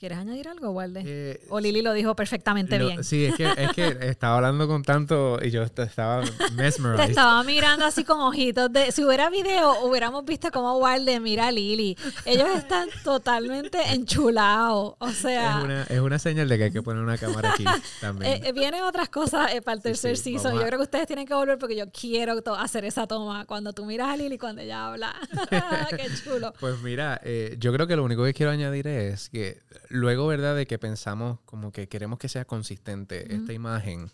¿Quieres 0.05 0.19
añadir 0.19 0.49
algo, 0.49 0.69
Walde? 0.73 1.03
Eh, 1.07 1.41
o 1.49 1.59
Lili 1.61 1.81
lo 1.81 1.95
dijo 1.95 2.15
perfectamente 2.15 2.79
lo- 2.79 2.89
bien. 2.89 3.03
Sí, 3.05 3.25
es 3.25 3.37
que, 3.37 3.51
es 3.57 3.73
que 3.73 3.87
estaba 4.03 4.37
hablando 4.37 4.69
con 4.69 4.83
tanto 4.83 5.39
y 5.43 5.51
yo 5.51 5.63
est- 5.63 5.79
estaba 5.79 6.23
Te 6.23 6.51
mesmerized. 6.53 7.09
estaba 7.09 7.43
mirando 7.43 7.87
así 7.87 8.05
con 8.05 8.21
ojitos 8.21 8.71
de... 8.71 8.93
Si 8.93 9.03
hubiera 9.03 9.31
video, 9.31 9.83
hubiéramos 9.87 10.27
visto 10.27 10.51
cómo 10.51 10.77
Walde 10.77 11.21
mira 11.21 11.47
a 11.47 11.53
Lili. 11.53 11.97
Ellos 12.27 12.49
están 12.55 12.91
totalmente 13.03 13.79
enchulados. 13.95 14.93
O 14.99 15.11
sea, 15.11 15.57
Es 15.61 15.65
una, 15.65 15.83
es 15.85 16.01
una 16.01 16.19
señal 16.19 16.51
de 16.51 16.59
que 16.59 16.65
hay 16.65 16.71
que 16.71 16.83
poner 16.83 17.03
una 17.03 17.17
cámara 17.17 17.53
aquí 17.55 17.65
también. 18.03 18.31
eh, 18.31 18.41
eh, 18.45 18.53
vienen 18.53 18.83
otras 18.83 19.09
cosas 19.09 19.55
eh, 19.55 19.63
para 19.63 19.77
el 19.77 19.83
tercer 19.83 20.19
sí, 20.19 20.33
season. 20.39 20.53
Yo 20.55 20.67
creo 20.67 20.79
que 20.81 20.85
ustedes 20.85 21.07
tienen 21.07 21.27
que 21.27 21.33
volver 21.33 21.57
porque 21.57 21.77
yo 21.77 21.91
quiero 21.91 22.35
hacer 22.59 22.85
esa 22.85 23.07
toma 23.07 23.47
cuando 23.47 23.73
tú 23.73 23.87
miras 23.87 24.09
a 24.11 24.19
Lili 24.19 24.37
cuando 24.37 24.61
ella 24.61 24.85
habla. 24.87 25.15
Qué 25.97 26.09
chulo. 26.23 26.53
Pues 26.61 26.79
mira, 26.83 27.23
yo 27.59 27.73
creo 27.73 27.87
que 27.87 27.97
lo 27.97 28.05
único 28.05 28.23
que 28.23 28.35
quiero 28.35 28.53
añadir 28.53 28.87
es 28.87 29.31
que 29.31 29.63
luego, 29.95 30.27
¿verdad? 30.27 30.57
De 30.57 30.67
que 30.67 30.79
pensamos 30.79 31.41
como 31.45 31.73
que 31.73 31.89
queremos 31.89 32.19
que 32.19 32.29
sea 32.29 32.45
consistente 32.45 33.35
esta 33.35 33.53
imagen. 33.53 34.11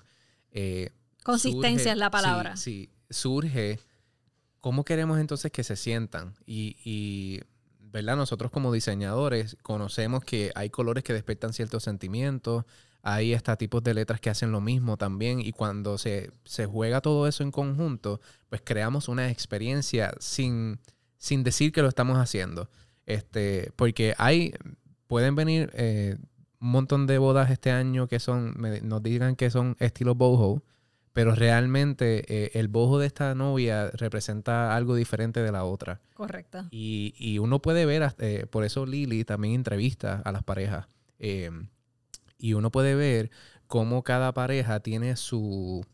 eh, 0.53 0.91
Consistencia 1.25 1.91
surge- 1.91 1.93
es 1.93 1.99
la 1.99 2.11
palabra. 2.11 2.57
Sí, 2.57 2.91
sí, 3.11 3.15
surge 3.15 3.79
cómo 4.61 4.85
queremos 4.85 5.19
entonces 5.19 5.51
que 5.53 5.65
se 5.65 5.77
sientan. 5.77 6.35
Y, 6.47 6.77
y, 6.85 7.41
¿verdad? 7.81 8.17
Nosotros 8.17 8.51
como 8.51 8.73
diseñadores 8.73 9.57
conocemos 9.63 10.25
que 10.25 10.53
hay 10.55 10.71
colores 10.71 11.05
que 11.05 11.13
despiertan 11.13 11.53
ciertos 11.53 11.83
sentimientos. 11.85 12.65
Hay 13.03 13.33
hasta 13.35 13.57
tipos 13.57 13.83
de 13.83 13.95
letras 13.95 14.21
que 14.21 14.31
hacen 14.31 14.53
lo 14.53 14.61
mismo 14.61 14.97
también. 14.97 15.41
Y 15.41 15.53
cuando 15.53 15.99
se, 15.99 16.31
se 16.45 16.67
juega 16.67 17.01
todo 17.01 17.27
eso 17.27 17.43
en 17.43 17.51
conjunto, 17.51 18.21
pues 18.49 18.61
creamos 18.65 19.09
una 19.09 19.31
experiencia 19.31 20.13
sin, 20.21 20.79
sin 21.19 21.43
decir 21.43 21.73
que 21.73 21.83
lo 21.83 21.89
estamos 21.89 22.19
haciendo. 22.19 22.71
Este, 23.07 23.73
porque 23.77 24.15
hay, 24.19 24.53
pueden 25.11 25.35
venir 25.35 25.71
eh, 25.75 26.17
un 26.61 26.71
montón 26.71 27.07
de 27.07 27.19
bodas 27.19 27.51
este 27.51 27.71
año 27.73 28.07
que 28.07 28.21
son, 28.21 28.55
me- 28.57 28.81
nos 28.81 29.03
digan 29.03 29.35
que 29.37 29.51
son 29.51 29.77
estilo 29.81 30.15
boho, 30.15 30.63
pero 31.13 31.35
realmente 31.35 32.25
eh, 32.29 32.51
el 32.55 32.69
boho 32.69 32.99
de 33.01 33.07
esta 33.09 33.35
novia 33.35 33.91
representa 33.91 34.75
algo 34.77 34.95
diferente 34.95 35.43
de 35.43 35.51
la 35.51 35.65
otra. 35.65 36.01
Correcto. 36.15 36.67
Y, 36.71 37.13
y 37.19 37.39
uno 37.39 37.61
puede 37.61 37.85
ver, 37.87 38.05
hasta- 38.05 38.25
eh, 38.27 38.47
por 38.47 38.65
eso 38.65 38.87
Lili 38.87 39.25
también 39.25 39.55
entrevista 39.55 40.23
a 40.25 40.33
las 40.33 40.43
parejas. 40.45 40.87
eh, 41.19 41.51
y 42.39 42.55
uno 42.55 42.71
puede 42.71 42.95
ver 42.95 43.31
cómo 43.67 44.03
cada 44.03 44.33
pareja 44.33 44.81
tiene 44.81 45.17
su 45.17 45.85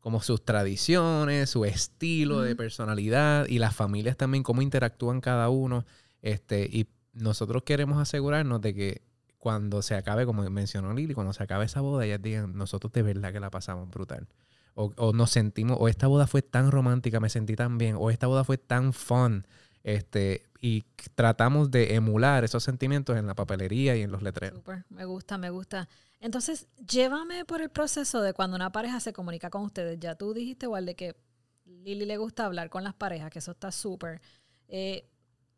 como 0.00 0.20
sus 0.20 0.44
tradiciones, 0.44 1.50
su 1.50 1.64
estilo 1.64 2.40
de 2.40 2.56
personalidad 2.56 3.46
y 3.46 3.60
las 3.60 3.76
familias 3.76 4.16
también 4.16 4.42
cómo 4.42 4.60
interactúan 4.62 5.20
cada 5.20 5.48
uno. 5.50 5.84
Este, 6.22 6.64
y 6.64 6.88
nosotros 7.12 7.62
queremos 7.62 7.98
asegurarnos 7.98 8.60
de 8.60 8.74
que 8.74 9.02
cuando 9.38 9.82
se 9.82 9.94
acabe, 9.94 10.24
como 10.24 10.48
mencionó 10.50 10.94
Lili, 10.94 11.14
cuando 11.14 11.32
se 11.32 11.42
acabe 11.42 11.64
esa 11.64 11.80
boda, 11.80 12.04
ellas 12.04 12.22
digan, 12.22 12.56
nosotros 12.56 12.92
de 12.92 13.02
verdad 13.02 13.32
que 13.32 13.40
la 13.40 13.50
pasamos 13.50 13.90
brutal. 13.90 14.28
O, 14.74 14.92
o 14.96 15.12
nos 15.12 15.30
sentimos, 15.30 15.76
o 15.80 15.88
esta 15.88 16.06
boda 16.06 16.26
fue 16.26 16.42
tan 16.42 16.70
romántica, 16.70 17.20
me 17.20 17.28
sentí 17.28 17.56
tan 17.56 17.76
bien, 17.76 17.96
o 17.98 18.10
esta 18.10 18.26
boda 18.26 18.44
fue 18.44 18.56
tan 18.56 18.92
fun. 18.92 19.44
Este, 19.82 20.44
y 20.60 20.84
tratamos 21.16 21.70
de 21.72 21.96
emular 21.96 22.44
esos 22.44 22.62
sentimientos 22.62 23.16
en 23.16 23.26
la 23.26 23.34
papelería 23.34 23.96
y 23.96 24.02
en 24.02 24.12
los 24.12 24.22
letreros. 24.22 24.60
Súper, 24.60 24.84
me 24.90 25.04
gusta, 25.04 25.36
me 25.36 25.50
gusta. 25.50 25.88
Entonces, 26.20 26.68
llévame 26.88 27.44
por 27.44 27.60
el 27.62 27.68
proceso 27.68 28.22
de 28.22 28.32
cuando 28.32 28.54
una 28.54 28.70
pareja 28.70 29.00
se 29.00 29.12
comunica 29.12 29.50
con 29.50 29.62
ustedes. 29.62 29.98
Ya 29.98 30.14
tú 30.14 30.32
dijiste, 30.32 30.66
igual, 30.66 30.86
de 30.86 30.94
que 30.94 31.16
Lili 31.64 32.06
le 32.06 32.16
gusta 32.16 32.46
hablar 32.46 32.70
con 32.70 32.84
las 32.84 32.94
parejas, 32.94 33.30
que 33.30 33.40
eso 33.40 33.50
está 33.50 33.72
súper. 33.72 34.22
Eh, 34.68 35.10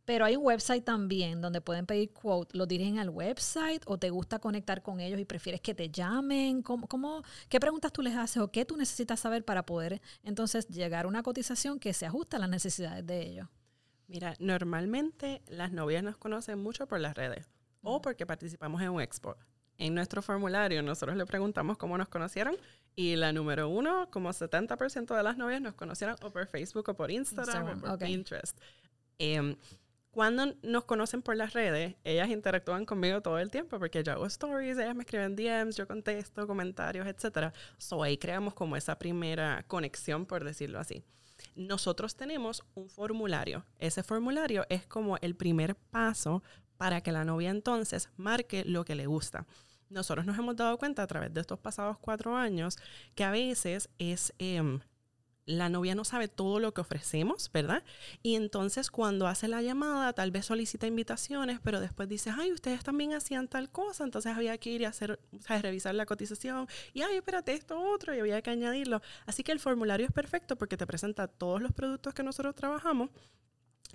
pero 0.05 0.25
hay 0.25 0.37
un 0.37 0.45
website 0.45 0.85
también 0.85 1.41
donde 1.41 1.61
pueden 1.61 1.87
pedir 1.87 2.13
quote. 2.13 2.57
¿Lo 2.57 2.67
dirigen 2.67 2.99
al 2.99 3.11
website 3.11 3.83
o 3.87 3.99
te 3.99 4.11
gusta 4.11 4.39
conectar 4.39 4.83
con 4.83 5.01
ellos 5.01 5.19
y 5.19 5.25
prefieres 5.25 5.61
que 5.61 5.75
te 5.75 5.91
llamen? 5.91 6.63
¿Cómo, 6.63 6.87
cómo, 6.87 7.23
¿Qué 7.49 7.61
preguntas 7.61 7.93
tú 7.93 8.03
les 8.03 8.15
haces 8.17 8.39
o 8.39 8.51
qué 8.51 8.65
tú 8.65 8.77
necesitas 8.77 9.21
saber 9.21 9.45
para 9.45 9.65
poder 9.65 10.01
entonces 10.23 10.69
llegar 10.69 11.07
a 11.07 11.09
una 11.09 11.23
cotización 11.23 11.79
que 11.79 11.93
se 11.93 12.07
ajuste 12.07 12.37
a 12.37 12.39
las 12.39 12.49
necesidades 12.49 13.07
de 13.07 13.23
ellos? 13.23 13.49
Mira, 14.07 14.35
normalmente 14.39 15.43
las 15.49 15.73
novias 15.73 16.03
nos 16.03 16.17
conocen 16.17 16.63
mucho 16.63 16.87
por 16.87 17.01
las 17.01 17.15
redes 17.15 17.49
o 17.83 18.01
porque 18.03 18.27
participamos 18.27 18.83
en 18.83 18.91
un 18.91 19.01
expo. 19.01 19.37
En 19.79 19.95
nuestro 19.95 20.23
formulario 20.23 20.83
nosotros 20.83 21.17
le 21.17 21.27
preguntamos 21.27 21.77
cómo 21.79 21.99
nos 21.99 22.09
conocieron 22.09 22.57
y 22.95 23.17
la 23.17 23.33
número 23.33 23.69
uno, 23.69 24.09
como 24.11 24.31
70% 24.31 25.17
de 25.17 25.23
las 25.23 25.37
novias 25.37 25.61
nos 25.61 25.75
conocieron 25.75 26.17
o 26.23 26.31
por 26.31 26.47
Facebook 26.47 26.89
o 26.89 26.95
por 26.95 27.11
Instagram, 27.11 27.47
Instagram, 27.47 27.79
o 27.79 27.81
por 27.81 27.91
ok. 27.91 28.05
Pinterest. 28.05 28.59
Em, 29.19 29.57
cuando 30.15 30.55
nos 30.63 30.85
conocen 30.85 31.23
por 31.23 31.37
las 31.37 31.55
redes, 31.55 31.97
ellas 32.05 32.31
interactúan 32.31 32.87
conmigo 32.87 33.21
todo 33.21 33.41
el 33.41 33.51
tiempo 33.51 33.81
porque 33.81 34.05
yo 34.05 34.13
hago 34.13 34.27
stories, 34.27 34.79
ellas 34.79 34.95
me 34.95 35.03
escriben 35.03 35.35
DMs, 35.35 35.77
yo 35.77 35.89
contesto 35.89 36.47
comentarios, 36.47 37.07
etc. 37.09 37.53
So 37.79 38.01
ahí 38.01 38.17
creamos 38.17 38.55
como 38.55 38.77
esa 38.77 38.97
primera 38.97 39.65
conexión, 39.67 40.25
por 40.25 40.45
decirlo 40.45 40.79
así. 40.79 41.03
nosotros 41.57 42.15
tenemos 42.15 42.65
un 42.75 42.89
formulario. 42.89 43.65
Ese 43.79 44.05
formulario 44.05 44.65
es 44.69 44.87
como 44.87 45.17
el 45.19 45.35
primer 45.35 45.75
paso 45.75 46.43
para 46.77 47.01
que 47.01 47.11
la 47.13 47.25
novia 47.25 47.51
entonces 47.51 48.09
marque 48.17 48.65
lo 48.65 48.85
que 48.85 48.95
le 48.95 49.07
gusta. 49.07 49.47
Nosotros 49.91 50.25
nos 50.27 50.39
hemos 50.39 50.57
dado 50.57 50.79
cuenta 50.79 51.03
a 51.03 51.07
través 51.09 51.35
de 51.35 51.41
estos 51.41 51.59
pasados 51.59 51.99
cuatro 51.99 52.37
años 52.37 52.77
que 53.17 53.25
a 53.25 53.31
veces 53.33 53.91
es 53.99 54.33
em, 54.39 54.81
la 55.47 55.69
novia 55.69 55.95
no 55.95 56.05
sabe 56.05 56.29
todo 56.29 56.59
lo 56.59 56.73
que 56.73 56.81
ofrecemos, 56.81 57.51
¿verdad? 57.53 57.83
Y 58.23 58.35
entonces 58.35 58.91
cuando 58.91 59.27
hace 59.27 59.49
la 59.49 59.61
llamada, 59.63 60.13
tal 60.13 60.31
vez 60.31 60.47
solicita 60.47 60.87
invitaciones, 60.87 61.61
pero 61.63 61.81
después 61.81 62.09
dice, 62.09 62.31
ay, 62.37 62.53
ustedes 62.53 62.83
también 62.83 63.13
hacían 63.13 63.49
tal 63.49 63.71
cosa, 63.71 64.05
entonces 64.05 64.33
había 64.35 64.57
que 64.59 64.71
ir 64.71 64.81
y 64.81 64.85
hacer, 64.87 65.21
revisar 65.49 65.95
la 65.95 66.07
cotización, 66.07 66.67
y 66.93 67.03
ay, 67.03 67.17
espérate, 67.17 67.53
esto 67.53 67.79
otro, 67.81 68.15
y 68.15 68.21
había 68.21 68.41
que 68.43 68.51
añadirlo. 68.51 69.03
Así 69.27 69.43
que 69.43 69.53
el 69.53 69.61
formulario 69.61 70.07
es 70.07 70.13
perfecto 70.13 70.57
porque 70.57 70.77
te 70.77 70.87
presenta 70.87 71.29
todos 71.29 71.61
los 71.61 71.73
productos 71.73 72.15
que 72.15 72.23
nosotros 72.23 72.55
trabajamos. 72.55 73.11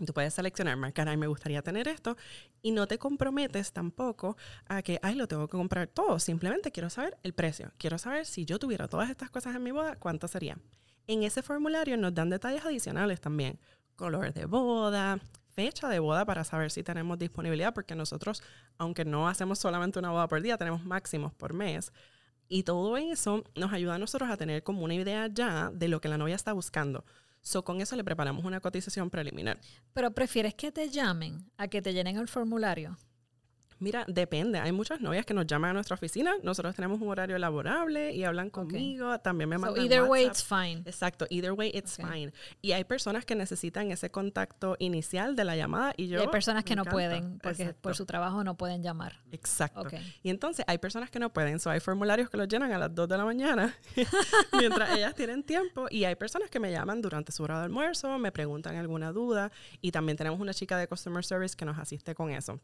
Tú 0.06 0.14
puedes 0.14 0.34
seleccionar, 0.34 0.78
marcar, 0.78 1.10
ay, 1.10 1.18
me 1.18 1.28
gustaría 1.28 1.62
tener 1.62 1.88
esto, 1.88 2.16
y 2.62 2.72
no 2.72 2.88
te 2.88 2.98
comprometes 2.98 3.74
tampoco 3.74 4.38
a 4.68 4.82
que, 4.82 5.00
ay, 5.02 5.16
lo 5.16 5.28
tengo 5.28 5.48
que 5.48 5.58
comprar 5.58 5.88
todo. 5.88 6.20
Simplemente 6.20 6.72
quiero 6.72 6.90
saber 6.90 7.18
el 7.24 7.34
precio. 7.34 7.72
Quiero 7.78 7.98
saber 7.98 8.26
si 8.26 8.46
yo 8.46 8.60
tuviera 8.60 8.88
todas 8.88 9.10
estas 9.10 9.30
cosas 9.30 9.56
en 9.56 9.64
mi 9.64 9.72
boda, 9.72 9.98
cuánto 9.98 10.28
sería. 10.28 10.58
En 11.10 11.24
ese 11.24 11.42
formulario 11.42 11.98
nos 11.98 12.14
dan 12.14 12.30
detalles 12.30 12.64
adicionales 12.64 13.20
también. 13.20 13.60
Color 13.96 14.32
de 14.32 14.46
boda, 14.46 15.20
fecha 15.50 15.90
de 15.90 15.98
boda 15.98 16.24
para 16.24 16.44
saber 16.44 16.70
si 16.70 16.84
tenemos 16.84 17.18
disponibilidad, 17.18 17.74
porque 17.74 17.96
nosotros, 17.96 18.44
aunque 18.78 19.06
no 19.06 19.28
hacemos 19.28 19.58
solamente 19.58 19.98
una 19.98 20.12
boda 20.12 20.28
por 20.28 20.40
día, 20.40 20.56
tenemos 20.56 20.86
máximos 20.86 21.34
por 21.34 21.54
mes. 21.54 21.92
Y 22.48 22.62
todo 22.62 22.96
eso 22.96 23.44
nos 23.56 23.74
ayuda 23.74 23.96
a 23.96 23.98
nosotros 23.98 24.30
a 24.30 24.38
tener 24.38 24.62
como 24.62 24.84
una 24.84 24.94
idea 24.94 25.26
ya 25.26 25.72
de 25.74 25.88
lo 25.88 26.00
que 26.00 26.10
la 26.10 26.20
novia 26.20 26.36
está 26.36 26.54
buscando. 26.54 27.04
So, 27.42 27.64
con 27.64 27.82
eso 27.82 27.96
le 27.96 28.04
preparamos 28.04 28.46
una 28.46 28.60
cotización 28.60 29.10
preliminar. 29.10 29.60
Pero 29.94 30.12
prefieres 30.12 30.54
que 30.54 30.72
te 30.72 30.90
llamen 30.90 31.50
a 31.58 31.70
que 31.70 31.82
te 31.82 31.92
llenen 31.92 32.18
el 32.18 32.28
formulario. 32.28 33.00
Mira, 33.80 34.04
depende. 34.08 34.60
Hay 34.60 34.72
muchas 34.72 35.00
novias 35.02 35.26
que 35.26 35.34
nos 35.34 35.48
llaman 35.48 35.72
a 35.72 35.74
nuestra 35.74 35.96
oficina. 35.96 36.34
Nosotros 36.44 36.76
tenemos 36.76 37.00
un 37.02 37.08
horario 37.10 37.38
laborable 37.38 38.12
y 38.14 38.24
hablan 38.24 38.50
conmigo. 38.50 39.18
También 39.20 39.50
me 39.50 39.58
mandan 39.58 39.78
so 39.78 39.82
either 39.86 40.04
way, 40.04 40.26
it's 40.26 40.44
fine. 40.44 40.82
Exacto, 40.86 41.26
either 41.30 41.54
way 41.54 41.72
it's 41.74 41.98
Okay. 42.00 42.06
fine. 42.26 42.34
Y 42.62 42.74
hay 42.74 42.84
personas 42.84 43.26
que 43.26 43.36
necesitan 43.36 43.92
ese 43.92 44.10
contacto 44.12 44.76
inicial 44.80 45.36
de 45.36 45.44
la 45.46 45.56
llamada 45.56 45.94
y 45.98 46.04
Y 46.04 46.08
yo 46.10 46.22
hay 46.22 46.28
personas 46.28 46.64
que 46.64 46.76
no 46.76 46.82
encanta. 46.82 46.92
pueden 46.92 47.40
porque 47.40 47.62
Exacto. 47.64 47.82
por 47.82 47.96
su 47.96 48.06
trabajo 48.06 48.44
no 48.44 48.56
pueden 48.56 48.84
llamar. 48.84 49.22
Exacto. 49.32 49.82
Ok. 49.82 49.94
Y 50.24 50.30
entonces 50.30 50.66
hay 50.68 50.78
personas 50.78 51.10
que 51.10 51.20
no 51.20 51.32
pueden, 51.32 51.60
so 51.60 51.70
hay 51.70 51.80
formularios 51.80 52.30
que 52.30 52.38
los 52.38 52.48
llenan 52.48 52.72
a 52.74 52.78
las 52.78 52.94
2 52.94 53.08
de 53.08 53.18
la 53.18 53.26
mañana 53.26 53.76
mientras 54.60 54.92
ellas 54.98 55.16
tienen 55.16 55.44
tiempo 55.44 55.88
y 55.90 56.04
hay 56.04 56.16
personas 56.16 56.50
que 56.50 56.60
me 56.60 56.72
llaman 56.72 57.02
durante 57.02 57.32
su 57.32 57.44
hora 57.44 57.60
de 57.60 57.66
almuerzo, 57.66 58.18
me 58.20 58.32
preguntan 58.32 58.76
alguna 58.76 59.12
duda 59.12 59.52
y 59.82 59.92
también 59.92 60.18
tenemos 60.18 60.40
una 60.40 60.54
chica 60.54 60.78
de 60.78 60.88
customer 60.88 61.24
service 61.24 61.56
que 61.56 61.66
nos 61.66 61.78
asiste 61.78 62.14
con 62.16 62.30
eso. 62.32 62.60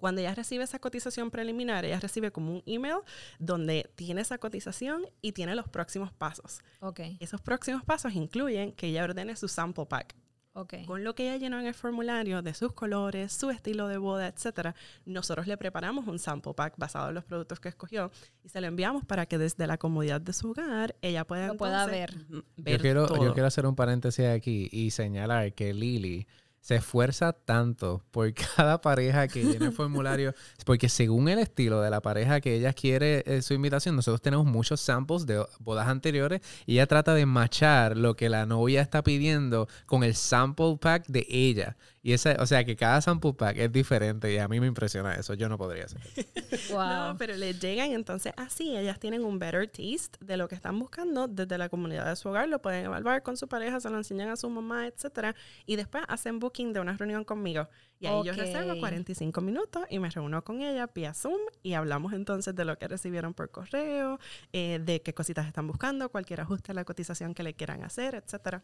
Cuando 0.00 0.20
ella 0.20 0.34
recibe 0.34 0.64
esa 0.64 0.78
cotización 0.78 1.30
preliminar, 1.30 1.84
ella 1.84 2.00
recibe 2.00 2.32
como 2.32 2.52
un 2.54 2.62
email 2.66 2.96
donde 3.38 3.90
tiene 3.94 4.22
esa 4.22 4.38
cotización 4.38 5.04
y 5.22 5.32
tiene 5.32 5.54
los 5.54 5.68
próximos 5.68 6.12
pasos. 6.12 6.60
Ok, 6.80 7.00
Esos 7.20 7.40
próximos 7.40 7.84
pasos 7.84 8.12
incluyen 8.14 8.72
que 8.72 8.88
ella 8.88 9.04
ordene 9.04 9.36
su 9.36 9.46
sample 9.48 9.86
pack. 9.86 10.16
ok. 10.54 10.74
Con 10.86 11.04
lo 11.04 11.14
que 11.14 11.24
ella 11.28 11.36
llenó 11.36 11.60
en 11.60 11.66
el 11.66 11.74
formulario 11.74 12.42
de 12.42 12.54
sus 12.54 12.72
colores, 12.72 13.32
su 13.32 13.50
estilo 13.50 13.86
de 13.88 13.98
boda, 13.98 14.26
etcétera, 14.26 14.74
nosotros 15.04 15.46
le 15.46 15.56
preparamos 15.56 16.06
un 16.08 16.18
sample 16.18 16.54
pack 16.54 16.74
basado 16.76 17.08
en 17.10 17.14
los 17.14 17.24
productos 17.24 17.60
que 17.60 17.68
escogió 17.68 18.10
y 18.42 18.48
se 18.48 18.60
lo 18.60 18.66
enviamos 18.66 19.04
para 19.04 19.26
que 19.26 19.38
desde 19.38 19.66
la 19.68 19.78
comodidad 19.78 20.20
de 20.20 20.32
su 20.32 20.50
hogar 20.50 20.96
ella 21.02 21.24
pueda, 21.24 21.48
Lo 21.48 21.56
pueda 21.56 21.84
entonces, 21.84 22.16
ver. 22.16 22.38
ujú, 22.38 22.44
ver 22.56 22.76
Yo 22.78 22.82
quiero, 22.82 23.06
todo. 23.06 23.24
yo 23.24 23.32
quiero 23.32 23.46
hacer 23.46 23.64
un 23.66 23.76
paréntesis 23.76 24.26
aquí 24.26 24.68
y 24.72 24.90
señalar 24.90 25.52
que 25.52 25.72
Lili 25.72 26.26
se 26.60 26.76
esfuerza 26.76 27.32
tanto 27.32 28.02
por 28.10 28.32
cada 28.56 28.80
pareja 28.80 29.28
que 29.28 29.44
llena 29.44 29.66
el 29.66 29.72
formulario, 29.72 30.34
porque 30.64 30.88
según 30.88 31.28
el 31.28 31.38
estilo 31.38 31.80
de 31.80 31.90
la 31.90 32.00
pareja 32.00 32.40
que 32.40 32.54
ella 32.56 32.72
quiere 32.72 33.22
eh, 33.26 33.42
su 33.42 33.54
invitación, 33.54 33.96
nosotros 33.96 34.20
tenemos 34.20 34.46
muchos 34.46 34.80
samples 34.80 35.26
de 35.26 35.44
bodas 35.58 35.88
anteriores 35.88 36.40
y 36.66 36.74
ella 36.74 36.86
trata 36.86 37.14
de 37.14 37.26
machar 37.26 37.96
lo 37.96 38.14
que 38.14 38.28
la 38.28 38.46
novia 38.46 38.82
está 38.82 39.02
pidiendo 39.02 39.68
con 39.86 40.04
el 40.04 40.14
sample 40.14 40.76
pack 40.80 41.06
de 41.06 41.26
ella. 41.28 41.76
Y 42.02 42.14
esa, 42.14 42.36
o 42.40 42.46
sea 42.46 42.64
que 42.64 42.76
cada 42.76 43.00
sample 43.02 43.34
pack 43.34 43.58
es 43.58 43.70
diferente 43.72 44.32
y 44.32 44.38
a 44.38 44.48
mí 44.48 44.58
me 44.58 44.66
impresiona 44.66 45.14
eso. 45.16 45.34
Yo 45.34 45.50
no 45.50 45.58
podría 45.58 45.84
hacer. 45.84 46.00
eso. 46.16 46.26
Wow. 46.74 46.88
No, 47.12 47.16
pero 47.18 47.36
les 47.36 47.58
llegan 47.60 47.92
entonces 47.92 48.32
así 48.36 48.76
ellas 48.76 48.98
tienen 48.98 49.24
un 49.24 49.38
better 49.38 49.66
taste 49.68 50.18
de 50.20 50.36
lo 50.36 50.48
que 50.48 50.54
están 50.54 50.78
buscando 50.78 51.28
desde 51.28 51.58
la 51.58 51.68
comunidad 51.68 52.06
de 52.06 52.16
su 52.16 52.28
hogar, 52.28 52.48
lo 52.48 52.60
pueden 52.62 52.84
evaluar 52.86 53.22
con 53.22 53.36
su 53.36 53.48
pareja, 53.48 53.80
se 53.80 53.88
lo 53.90 53.96
enseñan 53.98 54.30
a 54.30 54.36
su 54.36 54.48
mamá, 54.50 54.86
etcétera, 54.86 55.34
y 55.66 55.76
después 55.76 56.04
hacen 56.08 56.38
booking 56.38 56.72
de 56.72 56.80
una 56.80 56.96
reunión 56.96 57.24
conmigo. 57.24 57.68
Y 57.98 58.06
ahí 58.06 58.24
yo 58.24 58.32
Ok. 58.32 58.38
reservo 58.38 58.78
45 58.78 59.40
minutos 59.42 59.84
y 59.90 59.98
me 59.98 60.10
reúno 60.10 60.42
con 60.42 60.62
ella 60.62 60.88
vía 60.94 61.12
Zoom 61.14 61.40
y 61.62 61.74
hablamos 61.74 62.12
entonces 62.14 62.54
de 62.54 62.64
lo 62.64 62.78
que 62.78 62.88
recibieron 62.88 63.34
por 63.34 63.50
correo, 63.50 64.18
eh, 64.52 64.80
de 64.82 65.02
qué 65.02 65.12
cositas 65.14 65.46
están 65.46 65.66
buscando, 65.66 66.08
cualquier 66.08 66.40
ajuste 66.40 66.72
a 66.72 66.74
la 66.74 66.84
cotización 66.84 67.34
que 67.34 67.42
le 67.42 67.54
quieran 67.54 67.84
hacer, 67.84 68.14
etcétera. 68.14 68.62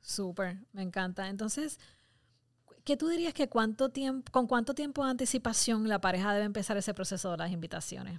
Súper, 0.00 0.58
me 0.72 0.82
encanta. 0.82 1.28
Entonces, 1.28 1.78
¿qué 2.88 2.96
tú 2.96 3.08
dirías 3.08 3.34
que 3.34 3.50
cuánto 3.50 3.90
tiempo, 3.90 4.32
con 4.32 4.46
cuánto 4.46 4.72
tiempo 4.74 5.04
de 5.04 5.10
anticipación 5.10 5.86
la 5.88 6.00
pareja 6.00 6.32
debe 6.32 6.46
empezar 6.46 6.74
ese 6.78 6.94
proceso 6.94 7.30
de 7.32 7.36
las 7.36 7.50
invitaciones? 7.52 8.18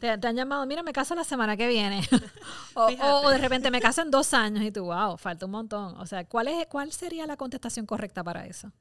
Te, 0.00 0.18
te 0.18 0.26
han 0.26 0.34
llamado, 0.34 0.66
mira, 0.66 0.82
me 0.82 0.92
caso 0.92 1.14
la 1.14 1.22
semana 1.22 1.56
que 1.56 1.68
viene. 1.68 2.02
o, 2.74 2.86
o- 2.86 3.20
o 3.26 3.30
de 3.30 3.38
repente 3.38 3.70
me 3.70 3.80
caso 3.80 4.02
en 4.02 4.10
dos 4.10 4.34
años 4.34 4.64
y 4.64 4.72
tú, 4.72 4.86
wow, 4.86 5.16
falta 5.16 5.46
un 5.46 5.52
montón. 5.52 5.96
O 5.98 6.04
sea, 6.04 6.24
¿cuál, 6.24 6.48
es, 6.48 6.66
¿cuál 6.66 6.90
sería 6.90 7.26
la 7.28 7.36
contestación 7.36 7.86
correcta 7.86 8.24
para 8.24 8.44
eso? 8.44 8.72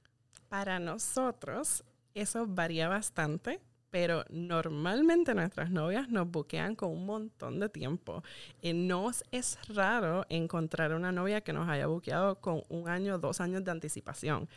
Para 0.49 0.79
nosotros, 0.79 1.83
eso 2.15 2.47
varía 2.47 2.87
bastante, 2.87 3.61
pero 3.91 4.25
normalmente 4.29 5.35
nuestras 5.35 5.69
novias 5.69 6.09
nos 6.09 6.29
buquean 6.31 6.75
con 6.75 6.89
un 6.89 7.05
montón 7.05 7.59
de 7.59 7.69
tiempo. 7.69 8.23
Eh, 8.63 8.73
nos 8.73 9.23
es 9.31 9.59
raro 9.69 10.25
encontrar 10.29 10.93
una 10.93 11.11
novia 11.11 11.41
que 11.41 11.53
nos 11.53 11.69
haya 11.69 11.85
buqueado 11.87 12.41
con 12.41 12.63
un 12.69 12.89
año, 12.89 13.19
dos 13.19 13.39
años 13.39 13.63
de 13.63 13.69
anticipación. 13.71 14.49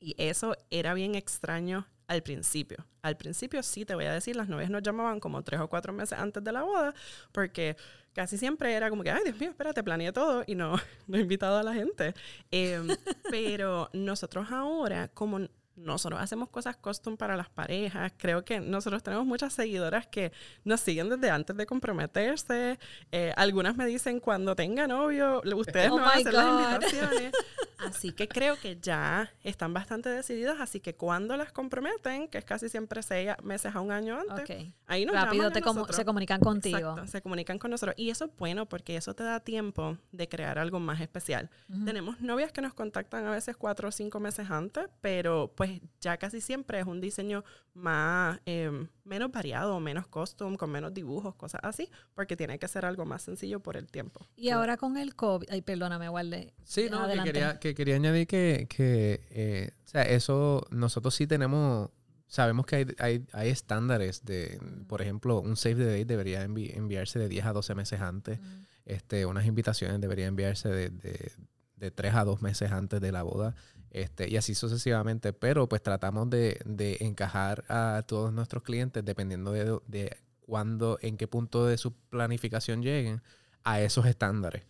Y 0.00 0.14
eso 0.18 0.56
era 0.70 0.94
bien 0.94 1.14
extraño 1.14 1.86
al 2.06 2.22
principio. 2.22 2.86
Al 3.02 3.16
principio 3.16 3.62
sí, 3.62 3.84
te 3.84 3.94
voy 3.94 4.06
a 4.06 4.12
decir, 4.12 4.34
las 4.36 4.48
novias 4.48 4.70
nos 4.70 4.82
llamaban 4.82 5.20
como 5.20 5.42
tres 5.42 5.60
o 5.60 5.68
cuatro 5.68 5.92
meses 5.92 6.18
antes 6.18 6.42
de 6.42 6.52
la 6.52 6.62
boda, 6.62 6.94
porque 7.32 7.76
casi 8.12 8.38
siempre 8.38 8.72
era 8.74 8.90
como 8.90 9.02
que, 9.02 9.10
ay, 9.10 9.22
Dios 9.24 9.38
mío, 9.38 9.50
espérate, 9.50 9.82
planeé 9.82 10.12
todo 10.12 10.42
y 10.46 10.54
no, 10.54 10.76
no 11.06 11.16
he 11.16 11.20
invitado 11.20 11.58
a 11.58 11.62
la 11.62 11.74
gente. 11.74 12.14
Em, 12.50 12.88
pero 13.30 13.90
nosotros 13.92 14.50
ahora, 14.50 15.08
como 15.08 15.40
nosotros 15.76 16.20
hacemos 16.20 16.48
cosas 16.48 16.76
custom 16.76 17.16
para 17.16 17.36
las 17.36 17.48
parejas, 17.50 18.12
creo 18.16 18.44
que 18.44 18.60
nosotros 18.60 19.02
tenemos 19.02 19.24
muchas 19.26 19.52
seguidoras 19.52 20.06
que 20.06 20.32
nos 20.64 20.80
siguen 20.80 21.08
desde 21.08 21.30
antes 21.30 21.56
de 21.56 21.66
comprometerse. 21.66 22.78
Eh, 23.12 23.32
algunas 23.36 23.76
me 23.76 23.86
dicen, 23.86 24.18
cuando 24.18 24.56
tenga 24.56 24.86
novio, 24.88 25.40
ustedes 25.56 25.90
Oh 25.90 25.96
me 25.96 26.02
van 26.02 26.10
a 26.10 26.14
hacer 26.14 26.34
las 26.34 26.46
God. 26.46 26.74
invitaciones. 26.74 27.32
Así 27.88 28.12
que 28.12 28.28
creo 28.28 28.56
que 28.60 28.78
ya 28.80 29.30
están 29.42 29.72
bastante 29.72 30.08
decididas, 30.08 30.60
así 30.60 30.80
que 30.80 30.94
cuando 30.94 31.36
las 31.36 31.52
comprometen, 31.52 32.28
que 32.28 32.38
es 32.38 32.44
casi 32.44 32.68
siempre 32.68 33.02
seis 33.02 33.30
meses 33.42 33.74
a 33.74 33.80
un 33.80 33.92
año 33.92 34.18
antes, 34.18 34.68
ahí 34.86 35.04
nos 35.04 35.14
Rápido 35.14 35.50
te 35.50 35.60
nosotros. 35.60 35.96
se 35.96 36.04
comunican 36.04 36.40
contigo. 36.40 36.78
Exacto, 36.78 37.06
se 37.06 37.22
comunican 37.22 37.58
con 37.58 37.70
nosotros. 37.70 37.94
Y 37.98 38.10
eso 38.10 38.26
es 38.26 38.30
bueno 38.36 38.66
porque 38.66 38.96
eso 38.96 39.14
te 39.14 39.24
da 39.24 39.40
tiempo 39.40 39.96
de 40.12 40.28
crear 40.28 40.58
algo 40.58 40.80
más 40.80 41.00
especial. 41.00 41.50
Tenemos 41.84 42.20
novias 42.20 42.52
que 42.52 42.60
nos 42.60 42.74
contactan 42.74 43.26
a 43.26 43.30
veces 43.30 43.56
cuatro 43.56 43.88
o 43.88 43.92
cinco 43.92 44.20
meses 44.20 44.50
antes, 44.50 44.86
pero 45.00 45.52
pues 45.56 45.80
ya 46.00 46.16
casi 46.16 46.40
siempre 46.40 46.80
es 46.80 46.86
un 46.86 47.00
diseño 47.00 47.44
más, 47.74 48.40
eh, 48.46 48.86
menos 49.08 49.32
variado, 49.32 49.80
menos 49.80 50.06
custom, 50.06 50.56
con 50.56 50.70
menos 50.70 50.94
dibujos, 50.94 51.34
cosas 51.34 51.60
así, 51.64 51.90
porque 52.14 52.36
tiene 52.36 52.58
que 52.58 52.68
ser 52.68 52.84
algo 52.84 53.04
más 53.06 53.22
sencillo 53.22 53.60
por 53.60 53.76
el 53.76 53.86
tiempo. 53.88 54.26
Y 54.36 54.50
ahora 54.50 54.76
con 54.76 54.96
el 54.96 55.14
COVID, 55.16 55.48
ay, 55.50 55.62
perdóname, 55.62 56.08
Walde. 56.08 56.52
Sí, 56.64 56.88
no, 56.90 57.08
que 57.08 57.22
quería, 57.24 57.58
que 57.58 57.74
quería 57.74 57.96
añadir 57.96 58.26
que, 58.26 58.66
que 58.68 59.20
eh, 59.30 59.70
o 59.84 59.88
sea, 59.88 60.02
eso 60.02 60.66
nosotros 60.70 61.14
sí 61.14 61.26
tenemos, 61.26 61.90
sabemos 62.26 62.66
que 62.66 62.76
hay, 62.76 62.86
hay, 62.98 63.26
hay 63.32 63.48
estándares 63.48 64.24
de, 64.24 64.60
por 64.86 65.00
ejemplo, 65.02 65.40
un 65.40 65.56
save 65.56 65.76
the 65.76 65.84
date 65.86 66.04
debería 66.04 66.46
envi- 66.46 66.76
enviarse 66.76 67.18
de 67.18 67.28
10 67.28 67.46
a 67.46 67.52
12 67.52 67.74
meses 67.74 68.00
antes, 68.00 68.38
Mm. 68.40 68.44
este, 68.84 69.26
unas 69.26 69.46
invitaciones 69.46 70.00
deberían 70.00 70.28
enviarse 70.28 70.68
de, 70.68 70.90
de, 70.90 71.32
de 71.76 71.90
3 71.90 72.14
a 72.14 72.24
2 72.24 72.42
meses 72.42 72.70
antes 72.72 73.00
de 73.00 73.12
la 73.12 73.22
boda, 73.22 73.54
este, 73.90 74.28
y 74.28 74.36
así 74.36 74.54
sucesivamente, 74.54 75.32
pero 75.32 75.68
pues 75.68 75.82
tratamos 75.82 76.28
de, 76.30 76.60
de 76.64 76.98
encajar 77.00 77.64
a 77.68 78.02
todos 78.06 78.32
nuestros 78.32 78.62
clientes 78.62 79.04
dependiendo 79.04 79.52
de, 79.52 79.78
de 79.86 80.16
cuándo, 80.40 80.98
en 81.02 81.16
qué 81.16 81.28
punto 81.28 81.66
de 81.66 81.78
su 81.78 81.92
planificación 81.92 82.82
lleguen 82.82 83.22
a 83.64 83.80
esos 83.80 84.06
estándares. 84.06 84.64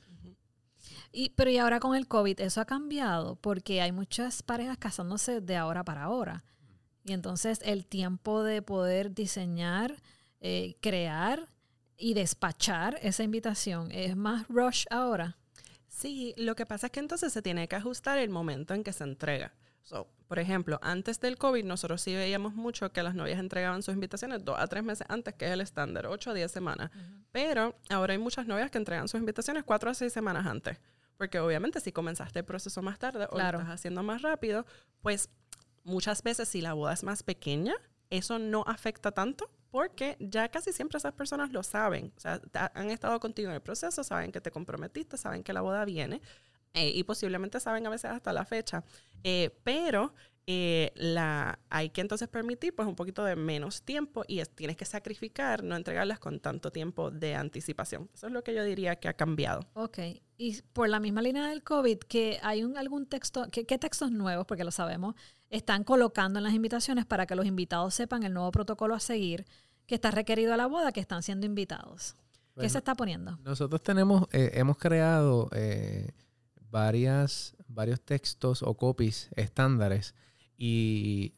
Y, 1.12 1.30
pero 1.30 1.50
y 1.50 1.58
ahora 1.58 1.80
con 1.80 1.94
el 1.96 2.06
COVID, 2.06 2.40
eso 2.40 2.60
ha 2.60 2.66
cambiado 2.66 3.36
porque 3.36 3.80
hay 3.80 3.92
muchas 3.92 4.42
parejas 4.42 4.76
casándose 4.76 5.40
de 5.40 5.56
ahora 5.56 5.84
para 5.84 6.02
ahora. 6.02 6.44
Y 7.04 7.12
entonces 7.12 7.60
el 7.64 7.86
tiempo 7.86 8.42
de 8.42 8.60
poder 8.60 9.14
diseñar, 9.14 10.02
eh, 10.40 10.76
crear 10.80 11.48
y 11.96 12.12
despachar 12.14 12.98
esa 13.02 13.22
invitación 13.22 13.90
es 13.90 14.16
más 14.16 14.46
rush 14.48 14.84
ahora. 14.90 15.37
Sí, 15.98 16.32
lo 16.36 16.54
que 16.54 16.64
pasa 16.64 16.86
es 16.86 16.92
que 16.92 17.00
entonces 17.00 17.32
se 17.32 17.42
tiene 17.42 17.66
que 17.66 17.74
ajustar 17.74 18.18
el 18.18 18.30
momento 18.30 18.72
en 18.72 18.84
que 18.84 18.92
se 18.92 19.02
entrega. 19.02 19.52
por 20.28 20.38
ejemplo, 20.38 20.78
antes 20.80 21.18
del 21.18 21.36
COVID 21.38 21.64
nosotros 21.64 22.00
sí 22.02 22.14
veíamos 22.14 22.54
mucho 22.54 22.92
que 22.92 23.02
las 23.02 23.16
novias 23.16 23.40
entregaban 23.40 23.82
sus 23.82 23.94
invitaciones 23.94 24.44
dos 24.44 24.56
a 24.60 24.68
tres 24.68 24.84
meses 24.84 25.04
antes, 25.10 25.34
que 25.34 25.46
es 25.46 25.50
el 25.50 25.60
estándar, 25.60 26.06
ocho 26.06 26.30
a 26.30 26.34
diez 26.34 26.52
semanas. 26.52 26.92
Pero 27.32 27.74
ahora 27.90 28.12
hay 28.12 28.18
muchas 28.18 28.46
novias 28.46 28.70
que 28.70 28.78
entregan 28.78 29.08
sus 29.08 29.18
invitaciones 29.18 29.64
cuatro 29.64 29.90
a 29.90 29.94
seis 29.94 30.12
semanas 30.12 30.46
antes. 30.46 30.78
Porque 31.16 31.40
obviamente 31.40 31.80
si 31.80 31.90
comenzaste 31.90 32.38
el 32.38 32.44
proceso 32.44 32.80
más 32.80 33.00
tarde 33.00 33.26
o 33.30 33.36
lo 33.36 33.44
estás 33.44 33.68
haciendo 33.68 34.04
más 34.04 34.22
rápido, 34.22 34.66
pues 35.02 35.30
muchas 35.82 36.22
veces 36.22 36.48
si 36.48 36.60
la 36.60 36.74
boda 36.74 36.92
es 36.92 37.02
más 37.02 37.24
pequeña, 37.24 37.74
eso 38.08 38.38
no 38.38 38.62
afecta 38.68 39.10
tanto 39.10 39.50
porque 39.70 40.16
ya 40.20 40.48
casi 40.48 40.72
siempre 40.72 40.98
esas 40.98 41.12
personas 41.12 41.52
lo 41.52 41.62
saben. 41.62 42.12
O 42.16 42.20
sea, 42.20 42.40
han 42.74 42.90
estado 42.90 43.18
contigo 43.20 43.48
en 43.48 43.54
el 43.54 43.60
proceso, 43.60 44.02
saben 44.02 44.32
que 44.32 44.40
te 44.40 44.50
comprometiste, 44.50 45.16
saben 45.16 45.42
que 45.42 45.52
la 45.52 45.60
boda 45.60 45.84
viene 45.84 46.20
eh, 46.74 46.90
y 46.94 47.02
posiblemente 47.04 47.60
saben 47.60 47.86
a 47.86 47.90
veces 47.90 48.10
hasta 48.10 48.32
la 48.32 48.44
fecha. 48.44 48.84
Eh, 49.24 49.50
pero 49.64 50.14
eh, 50.50 50.92
la, 50.94 51.58
hay 51.68 51.90
que 51.90 52.00
entonces 52.00 52.26
permitir 52.26 52.74
pues 52.74 52.88
un 52.88 52.96
poquito 52.96 53.22
de 53.22 53.36
menos 53.36 53.82
tiempo 53.82 54.24
y 54.26 54.42
tienes 54.54 54.78
que 54.78 54.86
sacrificar 54.86 55.62
no 55.62 55.76
entregarlas 55.76 56.18
con 56.18 56.40
tanto 56.40 56.72
tiempo 56.72 57.10
de 57.10 57.34
anticipación. 57.34 58.08
Eso 58.14 58.28
es 58.28 58.32
lo 58.32 58.42
que 58.42 58.54
yo 58.54 58.64
diría 58.64 58.96
que 58.96 59.08
ha 59.08 59.12
cambiado. 59.12 59.60
Ok, 59.74 59.98
y 60.38 60.62
por 60.72 60.88
la 60.88 61.00
misma 61.00 61.20
línea 61.20 61.48
del 61.48 61.62
COVID, 61.62 61.98
que 61.98 62.38
hay 62.42 62.64
un, 62.64 62.78
algún 62.78 63.04
texto, 63.04 63.46
¿qué, 63.52 63.64
textos 63.64 64.10
nuevos, 64.10 64.46
porque 64.46 64.64
lo 64.64 64.70
sabemos, 64.70 65.16
están 65.50 65.84
colocando 65.84 66.38
en 66.38 66.44
las 66.44 66.54
invitaciones 66.54 67.06
para 67.06 67.26
que 67.26 67.34
los 67.34 67.46
invitados 67.46 67.94
sepan 67.94 68.22
el 68.22 68.34
nuevo 68.34 68.50
protocolo 68.50 68.94
a 68.94 69.00
seguir 69.00 69.46
que 69.86 69.94
está 69.94 70.10
requerido 70.10 70.52
a 70.54 70.56
la 70.56 70.66
boda, 70.66 70.92
que 70.92 71.00
están 71.00 71.22
siendo 71.22 71.46
invitados? 71.46 72.14
¿Qué 72.60 72.68
se 72.68 72.78
está 72.78 72.94
poniendo? 72.94 73.38
Nosotros 73.44 73.82
tenemos, 73.82 74.26
eh, 74.32 74.50
hemos 74.54 74.78
creado 74.78 75.48
eh, 75.52 76.10
varias, 76.70 77.56
varios 77.68 78.00
textos 78.00 78.62
o 78.62 78.74
copies 78.74 79.28
estándares 79.36 80.14
y 80.56 81.34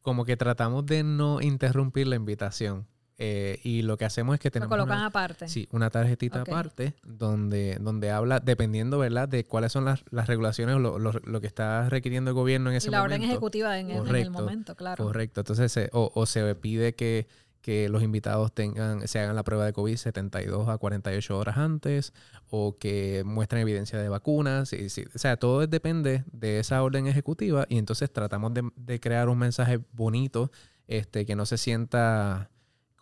como 0.00 0.24
que 0.24 0.36
tratamos 0.36 0.86
de 0.86 1.02
no 1.02 1.42
interrumpir 1.42 2.06
la 2.06 2.16
invitación. 2.16 2.86
Eh, 3.18 3.60
y 3.62 3.82
lo 3.82 3.96
que 3.96 4.04
hacemos 4.04 4.34
es 4.34 4.40
que 4.40 4.50
tenemos. 4.50 4.70
Lo 4.70 4.82
colocan 4.82 5.02
aparte. 5.02 5.48
Sí, 5.48 5.68
una 5.72 5.88
tarjetita 5.88 6.42
aparte 6.42 6.94
donde, 7.02 7.78
donde 7.80 8.10
habla, 8.10 8.40
dependiendo, 8.40 8.98
¿verdad?, 8.98 9.28
de 9.28 9.44
cuáles 9.44 9.72
son 9.72 9.86
las, 9.86 10.04
las 10.10 10.26
regulaciones 10.26 10.76
o 10.76 10.78
lo, 10.78 10.98
lo, 10.98 11.40
que 11.40 11.46
está 11.46 11.88
requiriendo 11.88 12.30
el 12.30 12.34
gobierno 12.34 12.70
en 12.70 12.76
ese 12.76 12.90
momento. 12.90 13.06
Y 13.06 13.08
la 13.08 13.14
orden 13.14 13.30
ejecutiva 13.30 13.78
en, 13.78 13.90
el 13.90 14.30
momento, 14.30 14.74
claro. 14.74 15.04
Correcto. 15.04 15.40
Entonces, 15.40 15.88
o, 15.92 16.12
o 16.14 16.26
se 16.26 16.54
pide 16.56 16.94
que 16.94 17.26
que 17.66 17.88
los 17.88 18.04
invitados 18.04 18.52
tengan, 18.52 19.08
se 19.08 19.18
hagan 19.18 19.34
la 19.34 19.42
prueba 19.42 19.66
de 19.66 19.72
COVID 19.72 19.96
72 19.96 20.68
a 20.68 20.78
48 20.78 21.36
horas 21.36 21.56
antes 21.56 22.12
o 22.48 22.78
que 22.78 23.24
muestren 23.26 23.60
evidencia 23.60 23.98
de 23.98 24.08
vacunas. 24.08 24.72
Y, 24.72 24.86
o 24.86 25.18
sea, 25.18 25.36
todo 25.36 25.66
depende 25.66 26.22
de 26.30 26.60
esa 26.60 26.80
orden 26.84 27.08
ejecutiva 27.08 27.66
y 27.68 27.78
entonces 27.78 28.12
tratamos 28.12 28.52
de, 28.54 29.00
crear 29.00 29.28
un 29.28 29.38
mensaje 29.38 29.80
bonito 29.90 30.52
este, 30.86 31.26
que 31.26 31.34
no 31.34 31.44
se 31.44 31.58
sienta, 31.58 32.50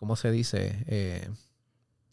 ¿cómo 0.05 0.15
se 0.15 0.29
dice? 0.29 0.83
Eh, 0.85 1.27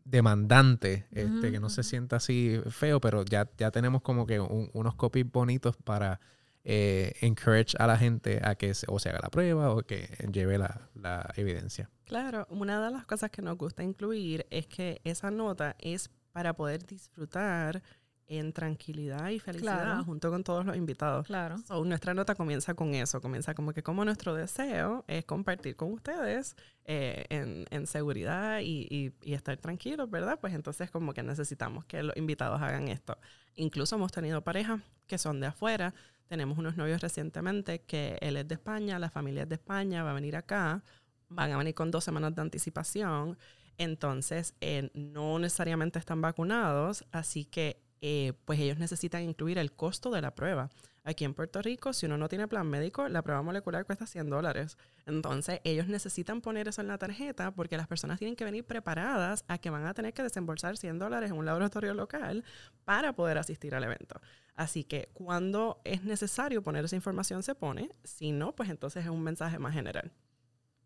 demandante, 0.06 1.04
este, 1.10 1.52
que 1.52 1.60
no 1.60 1.68
se 1.68 1.82
sienta 1.82 2.16
así 2.16 2.58
feo, 2.70 3.02
pero 3.02 3.22
ya, 3.22 3.50
ya 3.58 3.70
tenemos 3.70 4.00
como 4.00 4.24
que 4.24 4.40
unos 4.40 4.94
copies 4.94 5.30
bonitos 5.30 5.76
para 5.76 6.18
eh, 6.64 7.12
encourage 7.20 7.76
a 7.78 7.86
la 7.86 7.98
gente 7.98 8.40
a 8.42 8.54
que 8.54 8.72
o 8.88 8.98
se 8.98 9.10
haga 9.10 9.20
la 9.22 9.28
prueba 9.28 9.74
o 9.74 9.82
que 9.82 10.08
lleve 10.32 10.56
la, 10.56 11.34
evidencia. 11.36 11.90
Claro, 12.06 12.46
una 12.48 12.82
de 12.82 12.90
las 12.90 13.04
cosas 13.04 13.30
que 13.30 13.42
nos 13.42 13.58
gusta 13.58 13.82
incluir 13.82 14.46
es 14.48 14.66
que 14.66 15.02
esa 15.04 15.30
nota 15.30 15.76
es 15.78 16.08
para 16.32 16.54
poder 16.54 16.86
disfrutar 16.86 17.82
en 18.28 18.52
tranquilidad 18.52 19.28
y 19.30 19.38
felicidad 19.38 20.02
junto 20.04 20.30
con 20.30 20.42
todos 20.42 20.64
los 20.64 20.76
invitados. 20.76 21.26
Claro. 21.26 21.56
nuestra 21.84 22.14
nota 22.14 22.34
comienza 22.34 22.74
con 22.74 22.94
eso, 22.94 23.20
comienza 23.20 23.54
como 23.54 23.72
que 23.72 23.82
como 23.82 24.04
nuestro 24.04 24.34
deseo 24.34 25.04
es 25.06 25.24
compartir 25.24 25.76
con 25.76 25.92
ustedes 25.92 26.56
eh, 26.84 27.26
en, 27.70 27.86
seguridad 27.86 28.60
y, 28.60 29.12
y, 29.22 29.34
estar 29.34 29.56
tranquilos, 29.58 30.08
¿verdad? 30.10 30.38
Pues 30.40 30.54
entonces 30.54 30.90
como 30.90 31.12
que 31.12 31.22
necesitamos 31.22 31.84
que 31.84 32.02
los 32.02 32.16
invitados 32.16 32.60
hagan 32.62 32.88
esto. 32.88 33.18
Incluso 33.54 33.96
hemos 33.96 34.12
tenido 34.12 34.42
parejas 34.42 34.80
que 35.06 35.18
son 35.18 35.40
de 35.40 35.48
afuera, 35.48 35.92
tenemos 36.26 36.56
unos 36.56 36.76
novios 36.76 37.02
recientemente 37.02 37.82
que 37.82 38.16
él 38.22 38.38
es 38.38 38.48
de 38.48 38.54
España, 38.54 38.98
la 38.98 39.10
familia 39.10 39.42
es 39.42 39.48
de 39.48 39.56
España, 39.56 40.02
va 40.02 40.12
a 40.12 40.14
venir 40.14 40.36
acá, 40.36 40.82
van 41.28 41.52
a 41.52 41.58
venir 41.58 41.74
con 41.74 41.90
dos 41.90 42.04
semanas 42.04 42.34
de 42.34 42.40
anticipación, 42.40 43.36
entonces 43.78 44.54
eh, 44.60 44.90
no 44.94 45.38
necesariamente 45.38 45.98
están 45.98 46.22
vacunados, 46.22 47.04
así 47.12 47.44
que 47.44 47.81
eh, 48.02 48.32
pues 48.44 48.58
ellos 48.58 48.78
necesitan 48.78 49.22
incluir 49.22 49.58
el 49.58 49.72
costo 49.72 50.10
de 50.10 50.20
la 50.20 50.34
prueba. 50.34 50.68
Aquí 51.04 51.24
en 51.24 51.34
Puerto 51.34 51.62
Rico, 51.62 51.92
si 51.92 52.06
uno 52.06 52.16
no 52.16 52.28
tiene 52.28 52.46
plan 52.46 52.66
médico, 52.66 53.08
la 53.08 53.22
prueba 53.22 53.42
molecular 53.42 53.84
cuesta 53.84 54.06
100 54.06 54.28
dólares. 54.28 54.76
Entonces, 55.06 55.60
ellos 55.64 55.88
necesitan 55.88 56.40
poner 56.40 56.68
eso 56.68 56.80
en 56.80 56.88
la 56.88 56.98
tarjeta 56.98 57.52
porque 57.52 57.76
las 57.76 57.88
personas 57.88 58.18
tienen 58.18 58.36
que 58.36 58.44
venir 58.44 58.64
preparadas 58.64 59.44
a 59.48 59.58
que 59.58 59.70
van 59.70 59.86
a 59.86 59.94
tener 59.94 60.14
que 60.14 60.22
desembolsar 60.22 60.76
100 60.76 60.98
dólares 60.98 61.30
en 61.30 61.36
un 61.36 61.44
laboratorio 61.44 61.94
local 61.94 62.44
para 62.84 63.14
poder 63.14 63.38
asistir 63.38 63.74
al 63.74 63.84
evento. 63.84 64.20
Así 64.54 64.84
que 64.84 65.08
cuando 65.12 65.80
es 65.84 66.04
necesario 66.04 66.62
poner 66.62 66.84
esa 66.84 66.96
información, 66.96 67.42
se 67.42 67.54
pone. 67.54 67.90
Si 68.04 68.32
no, 68.32 68.54
pues 68.54 68.68
entonces 68.68 69.04
es 69.04 69.10
un 69.10 69.22
mensaje 69.22 69.58
más 69.58 69.74
general. 69.74 70.12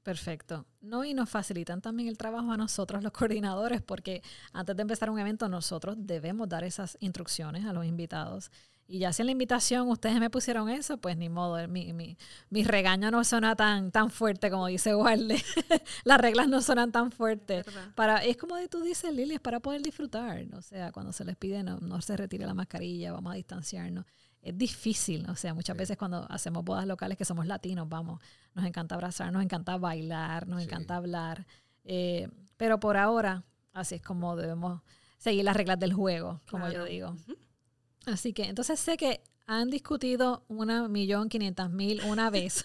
Perfecto. 0.06 0.66
No, 0.82 1.04
y 1.04 1.14
nos 1.14 1.28
facilitan 1.28 1.80
también 1.80 2.08
el 2.08 2.16
trabajo 2.16 2.52
a 2.52 2.56
nosotros 2.56 3.02
los 3.02 3.10
coordinadores 3.10 3.82
porque 3.82 4.22
antes 4.52 4.76
de 4.76 4.82
empezar 4.82 5.10
un 5.10 5.18
evento 5.18 5.48
nosotros 5.48 5.96
debemos 5.98 6.48
dar 6.48 6.62
esas 6.62 6.96
instrucciones 7.00 7.64
a 7.64 7.72
los 7.72 7.84
invitados 7.84 8.52
y 8.86 9.00
ya 9.00 9.12
si 9.12 9.22
en 9.22 9.26
la 9.26 9.32
invitación 9.32 9.88
ustedes 9.88 10.20
me 10.20 10.30
pusieron 10.30 10.68
eso, 10.68 10.98
pues 10.98 11.16
ni 11.16 11.28
modo, 11.28 11.66
mi, 11.66 11.92
mi, 11.92 12.16
mi 12.50 12.62
regaño 12.62 13.10
no 13.10 13.24
suena 13.24 13.56
tan, 13.56 13.90
tan 13.90 14.10
fuerte 14.10 14.48
como 14.48 14.68
dice 14.68 14.94
Walde. 14.94 15.42
Las 16.04 16.20
reglas 16.20 16.46
no 16.48 16.62
suenan 16.62 16.92
tan 16.92 17.10
fuertes. 17.10 17.66
Para, 17.96 18.18
es 18.18 18.36
como 18.36 18.54
tú 18.68 18.82
dices, 18.82 19.12
Lili, 19.12 19.34
es 19.34 19.40
para 19.40 19.58
poder 19.58 19.82
disfrutar. 19.82 20.46
O 20.52 20.62
sea, 20.62 20.92
cuando 20.92 21.12
se 21.12 21.24
les 21.24 21.36
pide 21.36 21.64
no, 21.64 21.78
no 21.80 22.00
se 22.00 22.16
retire 22.16 22.46
la 22.46 22.54
mascarilla, 22.54 23.10
vamos 23.10 23.32
a 23.32 23.34
distanciarnos. 23.34 24.04
Es 24.46 24.56
difícil, 24.56 25.28
o 25.28 25.34
sea, 25.34 25.54
muchas 25.54 25.76
veces 25.76 25.96
cuando 25.96 26.24
hacemos 26.30 26.64
bodas 26.64 26.86
locales 26.86 27.18
que 27.18 27.24
somos 27.24 27.46
latinos, 27.46 27.88
vamos, 27.88 28.22
nos 28.54 28.64
encanta 28.64 28.94
abrazar, 28.94 29.32
nos 29.32 29.42
encanta 29.42 29.76
bailar, 29.76 30.46
nos 30.46 30.62
encanta 30.62 30.94
hablar. 30.94 31.48
Eh, 31.82 32.28
pero 32.56 32.78
por 32.78 32.96
ahora, 32.96 33.42
así 33.72 33.96
es 33.96 34.02
como 34.02 34.36
debemos 34.36 34.82
seguir 35.18 35.44
las 35.44 35.56
reglas 35.56 35.80
del 35.80 35.92
juego, 35.92 36.42
como 36.48 36.68
yo 36.70 36.84
digo. 36.84 37.16
Así 38.06 38.32
que 38.32 38.44
entonces 38.44 38.78
sé 38.78 38.96
que 38.96 39.20
han 39.48 39.68
discutido 39.68 40.44
una 40.46 40.86
millón 40.86 41.28
quinientas 41.28 41.68
mil 41.68 42.00
una 42.04 42.30
vez 42.30 42.64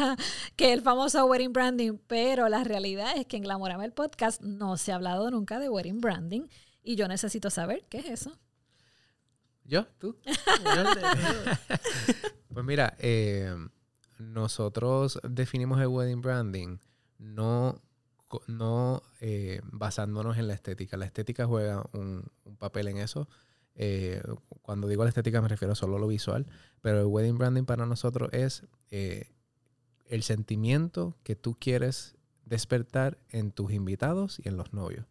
que 0.56 0.72
el 0.72 0.80
famoso 0.80 1.26
wedding 1.26 1.52
branding, 1.52 1.98
pero 2.06 2.48
la 2.48 2.64
realidad 2.64 3.18
es 3.18 3.26
que 3.26 3.36
en 3.36 3.42
Glamorama 3.42 3.84
el 3.84 3.92
podcast 3.92 4.40
no 4.40 4.78
se 4.78 4.92
ha 4.92 4.94
hablado 4.94 5.30
nunca 5.30 5.58
de 5.58 5.68
wedding 5.68 6.00
branding 6.00 6.48
y 6.82 6.96
yo 6.96 7.06
necesito 7.06 7.50
saber 7.50 7.84
qué 7.90 7.98
es 7.98 8.06
eso. 8.06 8.38
¿Yo? 9.68 9.86
¿Tú? 9.98 10.16
pues 12.52 12.64
mira, 12.64 12.96
eh, 12.98 13.54
nosotros 14.18 15.20
definimos 15.22 15.80
el 15.80 15.88
wedding 15.88 16.22
branding 16.22 16.78
no, 17.18 17.80
no 18.46 19.02
eh, 19.20 19.60
basándonos 19.64 20.38
en 20.38 20.48
la 20.48 20.54
estética. 20.54 20.96
La 20.96 21.04
estética 21.04 21.46
juega 21.46 21.84
un 21.92 22.30
papel 22.58 22.88
en 22.88 22.96
eso 22.96 23.28
eh, 23.80 24.22
cuando 24.62 24.88
digo 24.88 25.04
la 25.04 25.10
estética 25.10 25.40
me 25.40 25.48
refiero 25.48 25.74
solo 25.74 25.96
a 25.96 26.00
lo 26.00 26.08
visual, 26.08 26.46
pero 26.80 27.00
el 27.00 27.06
wedding 27.06 27.38
branding 27.38 27.64
para 27.64 27.86
nosotros 27.86 28.30
es 28.32 28.66
el 28.90 30.22
sentimiento 30.22 31.16
que 31.22 31.36
tú 31.36 31.56
quieres 31.60 32.16
despertar 32.46 33.18
en 33.28 33.52
tus 33.52 33.72
invitados 33.72 34.40
y 34.42 34.48
en 34.48 34.56
los 34.56 34.72
novios. 34.72 35.04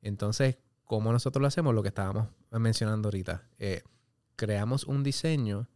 Entonces, 0.00 0.56
¿cómo 0.84 1.12
nosotros 1.12 1.42
lo 1.42 1.48
hacemos? 1.48 1.74
Lo 1.74 1.82
que 1.82 1.88
estábamos 1.88 2.28
mencionando 2.60 3.08
ahorita. 3.08 3.48
Eh, 3.58 3.82
creamos 4.36 4.84
un 4.84 5.02
diseño 5.02 5.68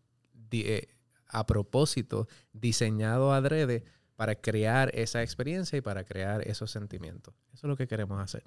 a 1.28 1.46
propósito, 1.46 2.28
diseñado 2.52 3.32
adrede 3.32 3.84
para 4.16 4.34
crear 4.34 4.90
esa 4.94 5.22
experiencia 5.22 5.76
y 5.76 5.80
para 5.82 6.04
crear 6.04 6.46
esos 6.48 6.70
sentimientos. 6.70 7.34
Eso 7.52 7.66
es 7.66 7.68
lo 7.68 7.76
que 7.76 7.86
queremos 7.86 8.20
hacer. 8.20 8.44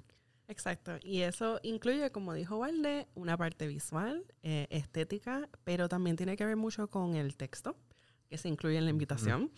Exacto, 0.48 0.98
y 1.02 1.20
eso 1.20 1.60
incluye, 1.62 2.10
como 2.10 2.34
dijo 2.34 2.58
Valde, 2.58 3.06
una 3.14 3.36
parte 3.36 3.68
visual, 3.68 4.24
eh, 4.42 4.66
estética, 4.70 5.48
pero 5.62 5.88
también 5.88 6.16
tiene 6.16 6.36
que 6.36 6.44
ver 6.44 6.56
mucho 6.56 6.88
con 6.88 7.14
el 7.14 7.36
texto 7.36 7.76
que 8.28 8.36
se 8.36 8.48
incluye 8.48 8.76
en 8.76 8.84
la 8.84 8.90
invitación. 8.90 9.52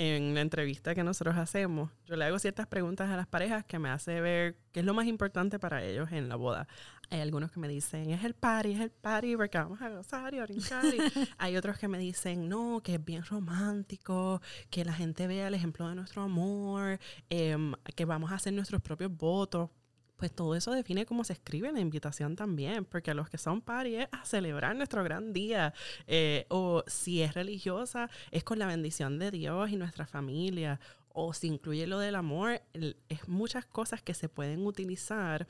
En 0.00 0.32
la 0.32 0.42
entrevista 0.42 0.94
que 0.94 1.02
nosotros 1.02 1.36
hacemos, 1.36 1.90
yo 2.06 2.14
le 2.14 2.24
hago 2.24 2.38
ciertas 2.38 2.68
preguntas 2.68 3.10
a 3.10 3.16
las 3.16 3.26
parejas 3.26 3.64
que 3.64 3.80
me 3.80 3.88
hace 3.88 4.20
ver 4.20 4.56
qué 4.70 4.78
es 4.78 4.86
lo 4.86 4.94
más 4.94 5.08
importante 5.08 5.58
para 5.58 5.82
ellos 5.82 6.12
en 6.12 6.28
la 6.28 6.36
boda. 6.36 6.68
Hay 7.10 7.20
algunos 7.20 7.50
que 7.50 7.58
me 7.58 7.66
dicen, 7.66 8.10
es 8.10 8.22
el 8.22 8.34
party, 8.34 8.74
es 8.74 8.80
el 8.80 8.92
party 8.92 9.36
porque 9.36 9.58
vamos 9.58 9.82
a 9.82 9.88
gozar 9.88 10.32
y 10.34 10.38
a 10.38 10.44
brincar. 10.44 10.84
hay 11.38 11.56
otros 11.56 11.78
que 11.78 11.88
me 11.88 11.98
dicen, 11.98 12.48
no, 12.48 12.80
que 12.80 12.94
es 12.94 13.04
bien 13.04 13.24
romántico, 13.24 14.40
que 14.70 14.84
la 14.84 14.92
gente 14.92 15.26
vea 15.26 15.48
el 15.48 15.54
ejemplo 15.54 15.88
de 15.88 15.96
nuestro 15.96 16.22
amor, 16.22 17.00
em, 17.28 17.72
que 17.96 18.04
vamos 18.04 18.30
a 18.30 18.36
hacer 18.36 18.52
nuestros 18.52 18.80
propios 18.80 19.10
votos 19.16 19.68
pues 20.18 20.32
todo 20.32 20.56
eso 20.56 20.72
define 20.72 21.06
cómo 21.06 21.22
se 21.22 21.32
escribe 21.32 21.72
la 21.72 21.80
invitación 21.80 22.34
también, 22.34 22.84
porque 22.84 23.14
los 23.14 23.30
que 23.30 23.38
son 23.38 23.62
party 23.62 23.94
es 23.94 24.08
a 24.10 24.24
celebrar 24.24 24.74
nuestro 24.74 25.04
gran 25.04 25.32
día, 25.32 25.72
eh, 26.08 26.44
o 26.50 26.82
si 26.88 27.22
es 27.22 27.34
religiosa, 27.34 28.10
es 28.32 28.42
con 28.42 28.58
la 28.58 28.66
bendición 28.66 29.18
de 29.18 29.30
Dios 29.30 29.70
y 29.70 29.76
nuestra 29.76 30.06
familia, 30.06 30.80
o 31.10 31.32
si 31.32 31.46
incluye 31.46 31.86
lo 31.86 32.00
del 32.00 32.16
amor, 32.16 32.60
es 33.08 33.28
muchas 33.28 33.64
cosas 33.64 34.02
que 34.02 34.12
se 34.12 34.28
pueden 34.28 34.66
utilizar 34.66 35.46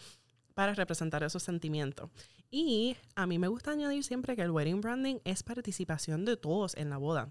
para 0.55 0.75
representar 0.75 1.23
esos 1.23 1.43
sentimientos. 1.43 2.11
Y 2.51 2.97
a 3.15 3.27
mí 3.27 3.39
me 3.39 3.49
gusta 3.49 3.71
añadir 3.71 4.05
siempre 4.05 4.37
que 4.37 4.43
el 4.43 4.51
wedding 4.51 4.83
branding 4.83 5.17
es 5.25 5.43
participación 5.43 6.27
de 6.27 6.37
todos 6.37 6.77
en 6.77 6.91
la 6.91 6.99
boda 6.99 7.29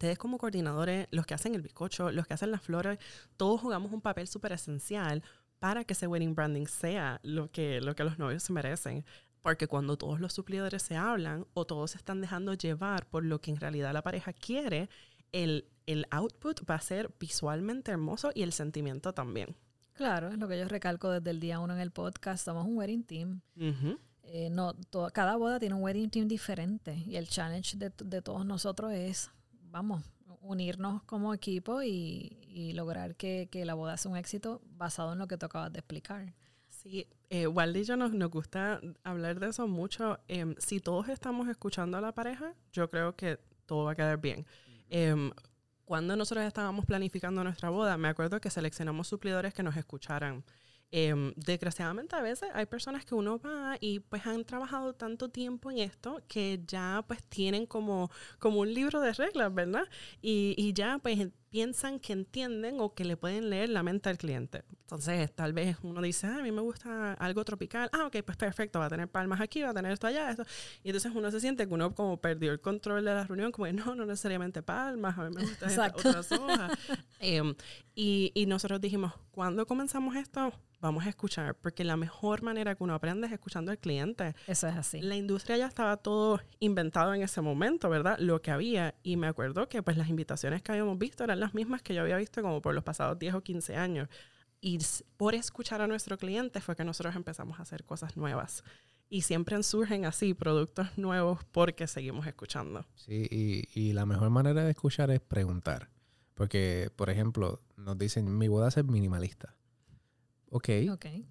ustedes 0.00 0.16
como 0.16 0.38
coordinadores, 0.38 1.08
los 1.10 1.26
que 1.26 1.34
hacen 1.34 1.54
el 1.54 1.60
bizcocho, 1.60 2.10
los 2.10 2.26
que 2.26 2.32
hacen 2.32 2.50
las 2.50 2.62
flores, 2.62 2.98
todos 3.36 3.60
jugamos 3.60 3.92
un 3.92 4.00
papel 4.00 4.26
súper 4.28 4.52
esencial 4.52 5.22
para 5.60 5.84
que 5.84 5.92
ese 5.92 6.06
wedding 6.06 6.34
branding 6.34 6.66
sea 6.66 7.20
lo 7.22 7.50
que, 7.50 7.80
lo 7.80 7.94
que 7.94 8.02
los 8.02 8.18
novios 8.18 8.42
se 8.42 8.52
merecen. 8.52 9.04
Porque 9.42 9.68
cuando 9.68 9.96
todos 9.96 10.20
los 10.20 10.32
suplidores 10.32 10.82
se 10.82 10.96
hablan 10.96 11.46
o 11.54 11.64
todos 11.64 11.92
se 11.92 11.98
están 11.98 12.20
dejando 12.20 12.52
llevar 12.54 13.06
por 13.06 13.24
lo 13.24 13.40
que 13.40 13.50
en 13.50 13.58
realidad 13.58 13.92
la 13.92 14.02
pareja 14.02 14.32
quiere, 14.32 14.90
el, 15.32 15.66
el 15.86 16.06
output 16.10 16.68
va 16.68 16.74
a 16.74 16.80
ser 16.80 17.14
visualmente 17.18 17.92
hermoso 17.92 18.32
y 18.34 18.42
el 18.42 18.52
sentimiento 18.52 19.14
también. 19.14 19.54
Claro, 19.92 20.28
es 20.28 20.38
lo 20.38 20.48
que 20.48 20.58
yo 20.58 20.66
recalco 20.66 21.10
desde 21.10 21.30
el 21.30 21.40
día 21.40 21.60
uno 21.60 21.74
en 21.74 21.80
el 21.80 21.90
podcast. 21.90 22.44
Somos 22.44 22.66
un 22.66 22.76
wedding 22.76 23.04
team. 23.04 23.40
Eh, 24.22 24.48
no, 24.50 24.74
cada 25.12 25.36
boda 25.36 25.58
tiene 25.58 25.74
un 25.74 25.82
wedding 25.82 26.10
team 26.10 26.28
diferente 26.28 26.94
y 27.06 27.16
el 27.16 27.28
challenge 27.28 27.76
de, 27.76 27.92
de 28.04 28.22
todos 28.22 28.46
nosotros 28.46 28.92
es, 28.92 29.30
vamos, 29.70 30.04
unirnos 30.40 31.02
como 31.04 31.34
equipo 31.34 31.82
y, 31.82 32.72
lograr 32.74 33.16
que, 33.16 33.48
la 33.64 33.74
boda 33.74 33.96
sea 33.96 34.10
un 34.10 34.16
éxito 34.16 34.60
basado 34.76 35.12
en 35.12 35.18
lo 35.18 35.28
que 35.28 35.36
tú 35.36 35.46
acabas 35.46 35.72
de 35.72 35.78
explicar. 35.80 36.34
Sí, 36.68 37.06
eh, 37.28 37.46
Waldy 37.46 37.80
y 37.80 37.84
yo 37.84 37.96
nos, 37.96 38.12
nos, 38.12 38.30
gusta 38.30 38.80
hablar 39.04 39.38
de 39.38 39.48
eso 39.48 39.68
mucho. 39.68 40.18
Em, 40.28 40.54
si 40.58 40.80
todos 40.80 41.08
estamos 41.08 41.48
escuchando 41.48 41.98
a 41.98 42.00
la 42.00 42.12
pareja, 42.12 42.54
yo 42.72 42.90
creo 42.90 43.14
que 43.14 43.38
todo 43.66 43.84
va 43.84 43.92
a 43.92 43.94
quedar 43.94 44.20
bien. 44.20 44.46
Em, 44.88 45.30
cuando 45.84 46.16
nosotros 46.16 46.44
estábamos 46.46 46.86
planificando 46.86 47.42
nuestra 47.44 47.68
boda, 47.68 47.96
me 47.96 48.08
acuerdo 48.08 48.40
que 48.40 48.50
seleccionamos 48.50 49.08
suplidores 49.08 49.52
que 49.52 49.62
nos 49.62 49.76
escucharan. 49.76 50.44
Em, 50.92 51.32
desgraciadamente 51.36 52.16
a 52.16 52.20
veces 52.20 52.48
hay 52.52 52.66
personas 52.66 53.04
que 53.04 53.14
uno 53.14 53.38
va 53.38 53.76
y 53.80 54.00
pues 54.00 54.26
han 54.26 54.44
trabajado 54.44 54.92
tanto 54.92 55.28
tiempo 55.28 55.70
en 55.70 55.78
esto 55.78 56.20
que 56.26 56.60
ya 56.66 57.04
pues 57.06 57.22
tienen 57.22 57.66
como, 57.66 58.10
como 58.40 58.60
un 58.60 58.74
libro 58.74 59.00
de 59.00 59.12
reglas, 59.12 59.54
¿verdad? 59.54 59.84
Y, 60.20 60.54
y 60.58 60.72
ya 60.72 60.98
pues 61.00 61.28
piensan 61.50 61.98
que 61.98 62.12
entienden 62.12 62.80
o 62.80 62.94
que 62.94 63.04
le 63.04 63.16
pueden 63.16 63.50
leer 63.50 63.68
la 63.68 63.82
mente 63.82 64.08
al 64.08 64.18
cliente. 64.18 64.62
Entonces, 64.82 65.32
tal 65.34 65.52
vez 65.52 65.76
uno 65.82 66.00
dice, 66.00 66.26
ah, 66.26 66.38
a 66.38 66.42
mí 66.42 66.52
me 66.52 66.62
gusta 66.62 67.14
algo 67.14 67.44
tropical. 67.44 67.90
Ah, 67.92 68.06
ok, 68.06 68.18
pues 68.24 68.36
perfecto, 68.36 68.78
va 68.78 68.86
a 68.86 68.88
tener 68.88 69.08
palmas 69.08 69.40
aquí, 69.40 69.62
va 69.62 69.70
a 69.70 69.74
tener 69.74 69.92
esto 69.92 70.06
allá, 70.06 70.30
esto. 70.30 70.44
Y 70.82 70.88
entonces 70.88 71.12
uno 71.14 71.30
se 71.30 71.40
siente 71.40 71.66
que 71.66 71.74
uno 71.74 71.94
como 71.94 72.20
perdió 72.20 72.52
el 72.52 72.60
control 72.60 73.04
de 73.04 73.14
la 73.14 73.24
reunión, 73.24 73.52
como 73.52 73.66
que 73.66 73.72
no, 73.72 73.94
no 73.94 74.06
necesariamente 74.06 74.62
palmas, 74.62 75.18
a 75.18 75.24
mí 75.24 75.34
me 75.34 75.42
gustan 75.42 75.92
otras 75.94 76.32
hojas. 76.32 76.72
Em, 77.22 77.54
y, 77.94 78.32
y 78.34 78.46
nosotros 78.46 78.80
dijimos, 78.80 79.12
cuando 79.30 79.66
comenzamos 79.66 80.16
esto? 80.16 80.52
Vamos 80.80 81.04
a 81.04 81.10
escuchar, 81.10 81.54
porque 81.56 81.84
la 81.84 81.98
mejor 81.98 82.42
manera 82.42 82.74
que 82.74 82.82
uno 82.82 82.94
aprende 82.94 83.26
es 83.26 83.32
escuchando 83.34 83.70
al 83.70 83.78
cliente. 83.78 84.34
Eso 84.46 84.66
es 84.66 84.76
así. 84.76 85.02
La 85.02 85.14
industria 85.14 85.58
ya 85.58 85.66
estaba 85.66 85.98
todo 85.98 86.40
inventado 86.58 87.12
en 87.12 87.20
ese 87.20 87.42
momento, 87.42 87.90
¿verdad? 87.90 88.18
Lo 88.18 88.40
que 88.40 88.50
había. 88.50 88.94
Y 89.02 89.18
me 89.18 89.26
acuerdo 89.26 89.68
que 89.68 89.82
pues 89.82 89.98
las 89.98 90.08
invitaciones 90.08 90.62
que 90.62 90.72
habíamos 90.72 90.96
visto 90.98 91.22
eran 91.22 91.39
las 91.40 91.54
mismas 91.54 91.82
que 91.82 91.94
yo 91.94 92.02
había 92.02 92.16
visto 92.16 92.42
como 92.42 92.60
por 92.62 92.74
los 92.74 92.84
pasados 92.84 93.18
10 93.18 93.34
o 93.34 93.40
15 93.42 93.76
años. 93.76 94.08
Y 94.60 94.78
por 95.16 95.34
escuchar 95.34 95.80
a 95.80 95.86
nuestro 95.86 96.18
cliente 96.18 96.60
fue 96.60 96.76
que 96.76 96.84
nosotros 96.84 97.16
empezamos 97.16 97.58
a 97.58 97.62
hacer 97.62 97.84
cosas 97.84 98.16
nuevas. 98.16 98.62
Y 99.08 99.22
siempre 99.22 99.60
surgen 99.62 100.04
así 100.04 100.34
productos 100.34 100.96
nuevos 100.96 101.44
porque 101.50 101.86
seguimos 101.88 102.26
escuchando. 102.26 102.86
Sí, 102.94 103.26
y, 103.30 103.68
y 103.74 103.92
la 103.92 104.06
mejor 104.06 104.30
manera 104.30 104.62
de 104.62 104.70
escuchar 104.70 105.10
es 105.10 105.20
preguntar. 105.20 105.88
Porque, 106.34 106.90
por 106.94 107.10
ejemplo, 107.10 107.60
nos 107.76 107.98
dicen, 107.98 108.38
mi 108.38 108.48
boda 108.48 108.68
es 108.68 108.84
minimalista. 108.84 109.56
Ok. 110.50 110.68
okay. 110.92 111.26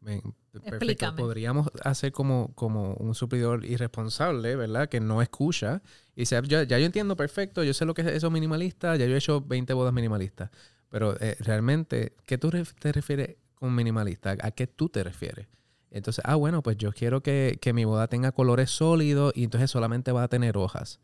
perfecto. 0.64 1.16
Podríamos 1.16 1.68
hacer 1.84 2.12
como, 2.12 2.54
como 2.56 2.94
un 2.96 3.14
suplidor 3.14 3.66
irresponsable, 3.66 4.56
¿verdad? 4.56 4.88
Que 4.88 5.02
no 5.02 5.22
escucha. 5.22 5.82
Y 6.16 6.22
dice, 6.22 6.42
ya, 6.48 6.64
yo 6.64 6.78
entiendo 6.78 7.16
perfecto, 7.16 7.64
yo 7.64 7.74
sé 7.74 7.86
lo 7.86 7.94
que 7.94 8.02
es 8.02 8.08
eso 8.08 8.32
minimalista, 8.32 8.96
ya 8.96 9.06
yo 9.06 9.14
he 9.14 9.18
hecho 9.18 9.42
20 9.42 9.74
bodas 9.74 9.94
minimalistas. 9.94 10.50
Pero 10.90 11.16
eh, 11.20 11.36
realmente, 11.40 12.16
¿qué 12.26 12.38
tú 12.38 12.50
te 12.50 12.92
refieres 12.92 13.36
con 13.56 13.76
minimalista? 13.76 14.36
¿A 14.42 14.52
qué 14.52 14.68
tú 14.68 14.90
te 14.90 15.04
refieres? 15.04 15.48
Entonces, 15.92 16.24
ah, 16.26 16.36
bueno, 16.36 16.64
pues 16.64 16.78
yo 16.78 16.94
quiero 16.94 17.22
que, 17.22 17.58
que 17.62 17.74
mi 17.74 17.84
boda 17.84 18.08
tenga 18.08 18.32
colores 18.32 18.70
sólidos 18.70 19.34
y 19.36 19.44
entonces 19.44 19.70
solamente 19.70 20.12
va 20.12 20.24
a 20.24 20.28
tener 20.28 20.58
hojas. 20.58 21.00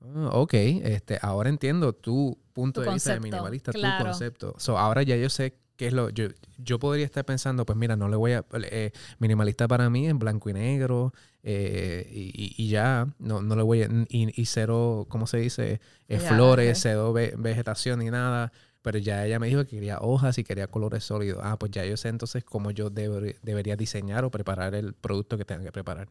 Ah, 0.00 0.30
ok, 0.32 0.54
este, 0.54 1.18
ahora 1.22 1.48
entiendo 1.48 1.92
tu 1.92 2.38
punto 2.52 2.80
de 2.80 2.92
vista 2.92 3.14
de 3.14 3.20
minimalista, 3.20 3.72
tu 3.72 3.80
concepto. 4.02 4.54
So, 4.58 4.78
ahora 4.78 5.02
ya 5.02 5.16
yo 5.16 5.28
sé 5.28 5.58
qué 5.76 5.88
es 5.88 5.92
lo. 5.92 6.10
Yo, 6.10 6.28
yo 6.58 6.78
podría 6.78 7.04
estar 7.04 7.24
pensando, 7.24 7.66
pues 7.66 7.78
mira, 7.78 7.96
no 7.96 8.08
le 8.08 8.16
voy 8.16 8.32
a. 8.32 8.44
Eh, 8.54 8.92
minimalista 9.18 9.68
para 9.68 9.90
mí 9.90 10.06
en 10.06 10.18
blanco 10.18 10.50
y 10.50 10.54
negro 10.54 11.12
eh, 11.42 12.06
y, 12.08 12.68
ya, 12.68 13.08
no, 13.18 13.42
no 13.42 13.56
le 13.56 13.62
voy 13.62 13.82
a. 13.82 13.88
Y, 14.08 14.46
cero, 14.46 15.06
¿cómo 15.08 15.26
se 15.26 15.38
dice? 15.38 15.80
Eh, 16.08 16.18
flores, 16.18 16.78
cero 16.80 17.12
vegetación 17.12 18.00
ni 18.00 18.10
nada. 18.10 18.52
Pero 18.82 18.98
ya 18.98 19.26
ella 19.26 19.40
me 19.40 19.48
dijo 19.48 19.64
que 19.64 19.70
quería 19.70 19.98
hojas 19.98 20.38
y 20.38 20.44
quería 20.44 20.68
colores 20.68 21.02
sólidos. 21.02 21.40
Ah, 21.42 21.58
pues 21.58 21.72
ya 21.72 21.84
yo 21.84 21.96
sé 21.96 22.08
entonces 22.08 22.44
cómo 22.44 22.70
yo 22.70 22.88
debería 22.88 23.74
diseñar 23.74 24.24
o 24.24 24.30
preparar 24.30 24.76
el 24.76 24.94
producto 24.94 25.36
que 25.36 25.44
tenga 25.44 25.64
que 25.64 25.72
preparar. 25.72 26.08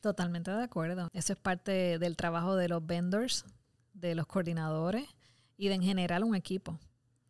Totalmente 0.00 0.50
de 0.50 0.62
acuerdo. 0.62 1.08
Eso 1.12 1.32
es 1.32 1.38
parte 1.38 1.98
del 1.98 2.16
trabajo 2.16 2.56
de 2.56 2.68
los 2.68 2.86
vendors, 2.86 3.44
de 3.94 4.14
los 4.14 4.26
coordinadores 4.26 5.06
y 5.56 5.68
de 5.68 5.74
en 5.74 5.82
general 5.82 6.24
un 6.24 6.34
equipo. 6.34 6.78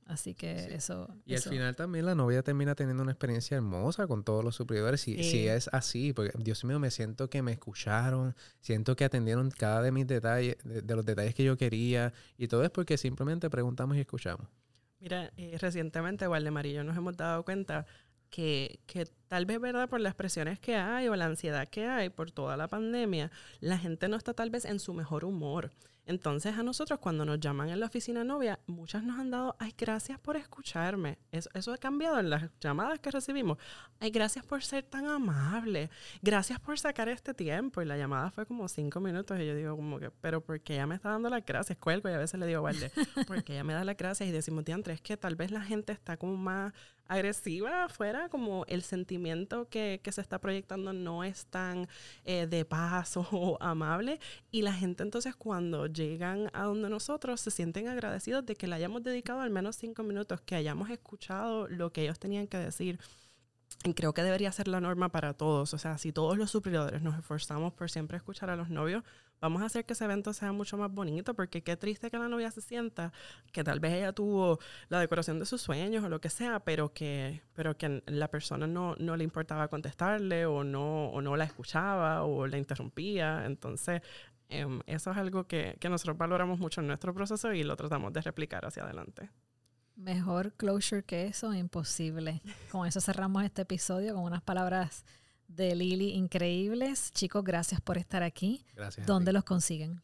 Así 0.07 0.35
que 0.35 0.73
eso. 0.73 1.09
Y 1.25 1.35
al 1.35 1.43
final 1.43 1.75
también 1.75 2.07
la 2.07 2.15
novia 2.15 2.43
termina 2.43 2.77
teniendo 2.77 3.03
una 3.03 3.11
experiencia 3.11 3.57
hermosa 3.57 4.07
con 4.07 4.23
todos 4.23 4.45
los 4.45 4.55
suplidores. 4.55 5.01
Si, 5.01 5.21
si 5.25 5.49
es 5.49 5.69
así, 5.73 6.13
porque 6.13 6.31
Dios 6.39 6.65
mío, 6.65 6.79
me 6.79 6.93
siento 6.93 7.29
que 7.29 7.43
me 7.43 7.51
escucharon, 7.51 8.37
siento 8.61 8.95
que 8.95 9.05
atendieron 9.05 9.51
cada 9.51 9.83
de 9.83 9.91
mis 9.91 10.07
detalles, 10.07 10.59
de, 10.63 10.95
los 10.95 11.05
detalles 11.05 11.35
que 11.35 11.43
yo 11.43 11.57
quería. 11.57 12.13
Y 12.39 12.47
todo 12.47 12.63
es 12.63 12.71
porque 12.71 12.97
simplemente 12.99 13.51
preguntamos 13.51 13.97
y 13.97 14.01
escuchamos. 14.01 14.47
Mira, 15.01 15.33
eh, 15.37 15.59
recientemente, 15.59 16.29
Waldemar 16.29 16.67
y 16.67 16.75
yo 16.75 16.85
nos 16.85 16.97
hemos 16.97 17.17
dado 17.17 17.45
cuenta 17.45 17.85
que, 18.31 18.79
que 18.87 19.07
tal 19.29 19.47
vez, 19.47 19.61
¿verdad? 19.61 19.89
Por 19.89 20.01
las 20.01 20.15
presiones 20.15 20.59
que 20.59 20.77
hay 20.77 21.09
o 21.09 21.17
la 21.17 21.27
ansiedad 21.27 21.69
que 21.69 21.87
hay 21.87 22.09
por 22.09 22.31
toda 22.31 22.57
la 22.57 22.69
pandemia, 22.69 23.31
la 23.61 23.79
gente 23.79 24.09
no 24.09 24.17
está 24.17 24.35
tal 24.35 24.51
vez 24.51 24.65
en 24.65 24.81
su 24.81 24.95
mejor 24.95 25.25
humor. 25.25 25.71
Entonces 26.07 26.57
a 26.57 26.63
nosotros 26.63 27.01
cuando 27.01 27.25
nos 27.25 27.41
llaman 27.41 27.69
en 27.69 27.81
la 27.81 27.87
oficina 27.87 28.23
novia, 28.23 28.61
muchas 28.67 29.03
nos 29.03 29.19
han 29.19 29.33
dado, 29.33 29.57
ay, 29.59 29.75
gracias 29.77 30.21
por 30.21 30.37
escucharme. 30.37 31.19
Eso, 31.33 31.51
eso 31.53 31.73
ha 31.73 31.79
cambiado 31.79 32.21
en 32.21 32.31
las 32.31 32.49
llamadas 32.61 33.01
que 33.01 33.11
recibimos. 33.11 33.59
Ay, 33.99 34.11
gracias 34.11 34.47
por 34.47 34.63
ser 34.63 34.85
tan 34.85 35.07
amable. 35.07 35.91
Gracias 36.23 36.61
por 36.61 36.79
sacar 36.79 37.09
este 37.09 37.35
tiempo. 37.35 37.83
Y 37.83 37.87
la 37.87 37.97
llamada 37.97 38.31
fue 38.31 38.47
como 38.47 38.69
cinco 38.69 39.01
minutos 39.01 39.39
y 39.41 39.47
yo 39.47 39.57
digo 39.57 39.75
como 39.75 39.99
que, 39.99 40.13
pero 40.13 40.41
¿por 40.41 40.61
qué 40.61 40.75
ella 40.75 40.87
me 40.87 40.95
está 40.95 41.11
dando 41.11 41.29
las 41.29 41.45
gracias? 41.45 41.77
Cuelgo 41.77 42.09
y 42.09 42.13
a 42.13 42.19
veces 42.19 42.39
le 42.39 42.47
digo, 42.47 42.63
vale, 42.63 42.93
porque 43.27 43.55
ella 43.55 43.65
me 43.65 43.75
da 43.75 43.85
las 43.85 43.97
gracias 43.97 44.29
y 44.29 44.33
decimos, 44.33 44.65
diantre, 44.65 44.95
es 44.95 45.01
que 45.01 45.17
tal 45.17 45.35
vez 45.35 45.51
la 45.51 45.63
gente 45.63 45.93
está 45.93 46.17
como 46.17 46.37
más 46.37 46.73
agresiva 47.09 47.85
afuera, 47.85 48.29
como 48.29 48.65
el 48.67 48.83
sentimiento 48.83 49.16
que, 49.69 50.01
se 50.11 50.21
está 50.21 50.39
proyectando 50.39 50.93
no 50.93 51.25
es 51.25 51.47
tan 51.47 51.89
eh, 52.25 52.47
de 52.47 52.65
paz 52.65 53.17
o 53.17 53.59
amable. 53.61 54.21
Y 54.51 54.63
la 54.63 54.73
gente 54.73 55.03
entonces 55.03 55.35
cuando 55.37 55.87
llegan 55.87 56.51
a 56.53 56.65
donde 56.65 56.89
nosotros 56.89 57.41
se 57.41 57.51
sienten 57.51 57.89
agradecidos 57.89 58.47
de 58.47 58.57
que 58.57 58.67
le 58.67 58.75
hayamos 58.75 59.03
dedicado 59.03 59.41
al 59.41 59.51
menos 59.51 59.77
cinco 59.77 60.03
minutos, 60.03 60.41
que 60.41 60.55
hayamos 60.55 60.91
escuchado 60.91 61.69
lo 61.69 61.93
que 61.93 62.03
ellos 62.03 62.19
tenían 62.19 62.47
que 62.47 62.59
decir. 62.59 62.99
Y 63.85 63.95
creo 63.95 64.13
que 64.13 64.23
debería 64.23 64.51
ser 64.51 64.69
la 64.69 64.81
norma 64.81 65.11
para 65.11 65.35
todos. 65.35 65.73
O 65.75 65.79
sea, 65.79 65.97
si 65.99 66.13
todos 66.13 66.37
los 66.37 66.51
superiores 66.51 67.03
nos 67.03 67.17
esforzamos 67.17 67.73
por 67.73 67.91
siempre 67.91 68.17
escuchar 68.17 68.51
a 68.51 68.57
los 68.57 68.69
novios, 68.69 69.05
vamos 69.41 69.63
a 69.63 69.67
hacer 69.67 69.85
que 69.85 69.93
ese 69.93 70.05
evento 70.05 70.33
sea 70.33 70.53
mucho 70.53 70.77
más 70.77 70.91
bonito, 70.93 71.35
porque 71.35 71.63
qué 71.63 71.77
triste 71.77 72.11
que 72.11 72.19
la 72.19 72.29
novia 72.29 72.51
se 72.51 72.61
sienta 72.61 73.13
que 73.53 73.63
tal 73.63 73.79
vez 73.81 73.93
ella 73.93 74.13
tuvo 74.13 74.59
la 74.89 74.99
decoración 74.99 75.39
de 75.39 75.47
sus 75.47 75.63
sueños 75.63 76.05
o 76.05 76.09
lo 76.09 76.21
que 76.21 76.31
sea, 76.31 76.61
pero 76.61 76.93
que, 76.93 77.43
pero 77.55 77.77
que 77.77 78.03
la 78.07 78.29
persona 78.29 78.67
no, 78.67 78.97
no 78.99 79.17
le 79.17 79.25
importaba 79.25 79.69
contestarle 79.69 80.47
o 80.47 80.65
no, 80.65 81.11
o 81.11 81.21
no 81.21 81.37
la 81.37 81.45
escuchaba 81.45 82.25
o 82.25 82.47
la 82.47 82.59
interrumpía. 82.59 83.47
Entonces, 83.47 84.03
em, 84.49 84.81
eso 84.87 85.11
es 85.13 85.17
algo 85.17 85.45
que, 85.47 85.77
que 85.79 85.89
nosotros 85.89 86.19
valoramos 86.19 86.59
mucho 86.59 86.81
en 86.81 86.89
nuestro 86.89 87.15
proceso 87.15 87.53
y 87.53 87.63
lo 87.63 87.77
tratamos 87.77 88.13
de 88.13 88.23
replicar 88.23 88.67
hacia 88.67 88.83
adelante. 88.85 89.31
Mejor 89.97 90.53
closure 90.53 91.03
que 91.03 91.27
eso, 91.27 91.53
imposible. 91.55 92.43
Con 92.71 92.87
eso 92.87 93.01
cerramos 93.01 93.45
este 93.45 93.63
episodio 93.63 94.15
con 94.15 94.23
unas 94.25 94.43
palabras 94.43 95.05
de 95.49 95.75
Lili 95.75 96.13
increíbles. 96.13 97.13
Chicos, 97.13 97.43
gracias 97.43 97.81
por 97.81 97.99
estar 97.99 98.23
aquí. 98.23 98.65
Gracias. 98.75 99.07
¿Dónde 99.07 99.33
los 99.33 99.45
consiguen? 99.45 100.03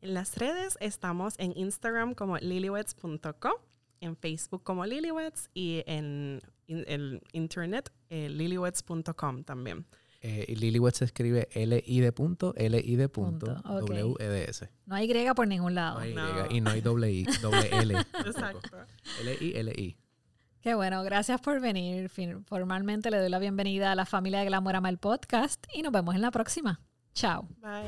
En 0.00 0.14
las 0.14 0.36
redes 0.36 0.78
estamos 0.80 1.34
en 1.38 1.52
Instagram 1.56 2.14
como 2.14 2.38
lilyweds.com 2.38 3.54
en 4.00 4.16
Facebook 4.16 4.62
como 4.62 4.84
Lilywets 4.84 5.50
y 5.54 5.82
en, 5.86 6.40
el 6.68 7.22
internet 7.32 7.92
eh, 8.10 8.28
lilywets.com 8.28 9.44
también. 9.44 9.86
Eh, 10.22 10.90
se 10.92 11.04
escribe 11.04 11.48
L-I 11.52 12.00
de 12.00 12.12
punto, 12.12 12.54
L-I 12.56 12.96
de 12.96 13.08
punto, 13.08 13.54
W-E-D-S. 13.62 14.70
No 14.86 14.94
hay 14.94 15.06
griega 15.06 15.34
por 15.34 15.46
ningún 15.46 15.74
lado. 15.74 15.96
No 15.96 16.00
hay 16.00 16.12
griega 16.12 16.46
y 16.50 16.60
no 16.60 16.70
hay 16.70 16.80
doble 16.80 17.12
I, 17.12 17.24
doble 17.40 17.68
L. 17.70 17.94
Exacto. 18.26 18.76
L-I, 19.22 19.56
L-I. 19.56 19.96
Qué 20.60 20.74
bueno, 20.74 21.02
gracias 21.04 21.40
por 21.40 21.60
venir. 21.60 22.10
Formalmente 22.46 23.10
le 23.10 23.18
doy 23.18 23.28
la 23.28 23.38
bienvenida 23.38 23.92
a 23.92 23.94
la 23.94 24.04
familia 24.04 24.40
de 24.40 24.46
Glamorama 24.46 24.88
el 24.88 24.98
podcast 24.98 25.64
y 25.72 25.82
nos 25.82 25.92
vemos 25.92 26.14
en 26.14 26.22
la 26.22 26.32
próxima. 26.32 26.80
Chao. 27.14 27.48
Bye. 27.60 27.84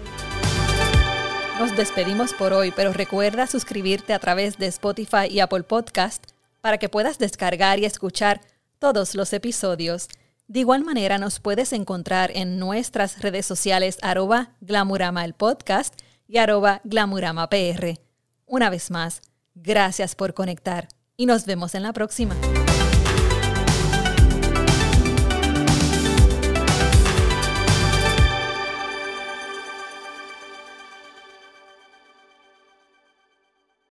Nos 1.58 1.76
despedimos 1.76 2.34
por 2.34 2.52
hoy, 2.52 2.70
pero 2.70 2.92
recuerda 2.92 3.48
suscribirte 3.48 4.14
a 4.14 4.20
través 4.20 4.58
de 4.58 4.66
Spotify 4.66 5.26
y 5.28 5.40
Apple 5.40 5.64
Podcast 5.64 6.24
para 6.60 6.78
que 6.78 6.88
puedas 6.88 7.18
descargar 7.18 7.80
y 7.80 7.84
escuchar 7.84 8.40
todos 8.78 9.16
los 9.16 9.32
episodios. 9.32 10.08
De 10.48 10.60
igual 10.60 10.82
manera 10.82 11.18
nos 11.18 11.40
puedes 11.40 11.74
encontrar 11.74 12.30
en 12.34 12.58
nuestras 12.58 13.20
redes 13.20 13.44
sociales 13.44 13.98
arroba 14.00 14.56
Glamurama 14.62 15.26
el 15.26 15.34
podcast 15.34 15.94
y 16.26 16.38
arroba 16.38 16.80
Glamurama 16.84 17.50
PR. 17.50 18.00
Una 18.46 18.70
vez 18.70 18.90
más, 18.90 19.20
gracias 19.54 20.14
por 20.14 20.32
conectar 20.32 20.88
y 21.18 21.26
nos 21.26 21.44
vemos 21.44 21.74
en 21.74 21.82
la 21.82 21.92
próxima. 21.92 22.34